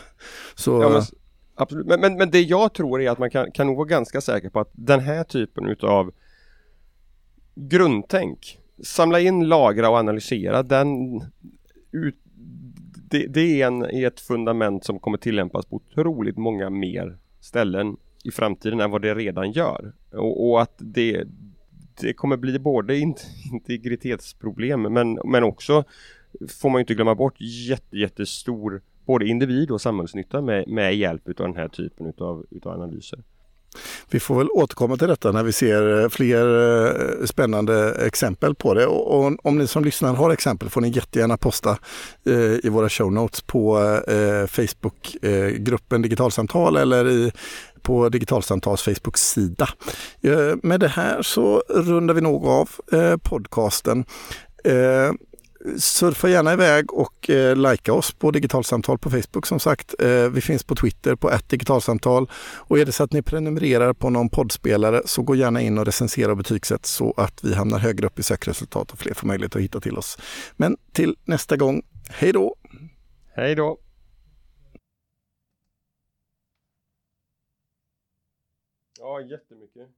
Så, 0.54 0.82
ja, 0.82 1.06
Absolut, 1.60 1.86
men, 1.86 2.00
men, 2.00 2.16
men, 2.16 2.30
det 2.30 2.40
jag 2.40 2.72
tror 2.72 3.02
är 3.02 3.10
att 3.10 3.18
man 3.18 3.30
kan, 3.30 3.52
kan 3.52 3.66
nog 3.66 3.76
vara 3.76 3.88
ganska 3.88 4.20
säker 4.20 4.50
på 4.50 4.60
att 4.60 4.70
den 4.72 5.00
här 5.00 5.24
typen 5.24 5.66
utav 5.66 6.12
grundtänk, 7.54 8.58
samla 8.82 9.20
in, 9.20 9.48
lagra 9.48 9.90
och 9.90 9.96
analysera, 9.96 10.62
den, 10.62 11.20
ut, 11.92 12.16
det, 13.10 13.26
det 13.26 13.62
är, 13.62 13.66
en, 13.66 13.82
är 13.82 14.06
ett 14.06 14.20
fundament 14.20 14.84
som 14.84 14.98
kommer 14.98 15.18
tillämpas 15.18 15.66
på 15.66 15.76
otroligt 15.76 16.36
många 16.36 16.70
mer 16.70 17.18
ställen 17.40 17.96
i 18.24 18.30
framtiden 18.30 18.80
än 18.80 18.90
vad 18.90 19.02
det 19.02 19.14
redan 19.14 19.52
gör. 19.52 19.92
Och, 20.12 20.50
och 20.50 20.62
att 20.62 20.74
det, 20.78 21.24
det 22.00 22.12
kommer 22.12 22.36
bli 22.36 22.58
både 22.58 22.98
integritetsproblem 23.52 24.82
men, 24.82 25.18
men 25.24 25.44
också 25.44 25.84
får 26.48 26.70
man 26.70 26.80
inte 26.80 26.94
glömma 26.94 27.14
bort 27.14 27.40
jätte, 27.40 27.96
jättestor 27.98 28.82
både 29.08 29.26
individ 29.26 29.70
och 29.70 29.80
samhällsnytta 29.80 30.40
med, 30.40 30.68
med 30.68 30.96
hjälp 30.96 31.28
av 31.28 31.34
den 31.34 31.56
här 31.56 31.68
typen 31.68 32.06
utav, 32.06 32.44
utav 32.50 32.72
analyser. 32.72 33.18
Vi 34.10 34.20
får 34.20 34.38
väl 34.38 34.48
återkomma 34.50 34.96
till 34.96 35.08
detta 35.08 35.32
när 35.32 35.42
vi 35.42 35.52
ser 35.52 36.02
eh, 36.02 36.08
fler 36.08 36.46
eh, 37.20 37.26
spännande 37.26 38.06
exempel 38.06 38.54
på 38.54 38.74
det. 38.74 38.86
Och 38.86 39.46
om 39.46 39.58
ni 39.58 39.66
som 39.66 39.84
lyssnar 39.84 40.14
har 40.14 40.30
exempel 40.30 40.70
får 40.70 40.80
ni 40.80 40.88
jättegärna 40.88 41.36
posta 41.36 41.78
eh, 42.26 42.66
i 42.66 42.68
våra 42.68 42.88
show 42.88 43.12
notes 43.12 43.40
på 43.40 43.78
eh, 44.08 44.46
Facebookgruppen 44.46 46.02
Digitalsamtal 46.02 46.76
eller 46.76 47.08
i 47.08 47.32
på 47.82 48.08
Digitalsamtals 48.08 48.82
Facebook-sida. 48.82 49.68
Med 50.62 50.80
det 50.80 50.88
här 50.88 51.22
så 51.22 51.62
rundar 51.68 52.14
vi 52.14 52.20
nog 52.20 52.46
av 52.46 52.70
podcasten 53.22 54.04
surfa 55.78 56.28
gärna 56.28 56.52
iväg 56.52 56.92
och 56.92 57.30
eh, 57.30 57.56
likea 57.56 57.94
oss 57.94 58.12
på 58.12 58.30
Digitalsamtal 58.30 58.98
på 58.98 59.10
Facebook 59.10 59.46
som 59.46 59.60
sagt. 59.60 59.94
Eh, 59.98 60.28
vi 60.28 60.40
finns 60.40 60.64
på 60.64 60.74
Twitter 60.74 61.14
på 61.14 61.30
ett 61.30 61.48
digitalsamtal 61.48 62.30
och 62.56 62.78
är 62.78 62.84
det 62.84 62.92
så 62.92 63.04
att 63.04 63.12
ni 63.12 63.22
prenumererar 63.22 63.92
på 63.92 64.10
någon 64.10 64.28
poddspelare 64.28 65.02
så 65.04 65.22
gå 65.22 65.34
gärna 65.34 65.60
in 65.60 65.78
och 65.78 65.86
recensera 65.86 66.30
och 66.30 66.36
betygsätt 66.36 66.86
så 66.86 67.14
att 67.16 67.44
vi 67.44 67.54
hamnar 67.54 67.78
högre 67.78 68.06
upp 68.06 68.18
i 68.18 68.22
sökresultat 68.22 68.90
och 68.92 68.98
fler 68.98 69.14
får 69.14 69.26
möjlighet 69.26 69.56
att 69.56 69.62
hitta 69.62 69.80
till 69.80 69.98
oss. 69.98 70.18
Men 70.56 70.76
till 70.92 71.16
nästa 71.24 71.56
gång, 71.56 71.82
hej 72.10 72.32
då! 72.32 72.56
Hej 73.34 73.54
då! 73.54 73.78
Ja, 78.98 79.20
jättemycket. 79.20 79.97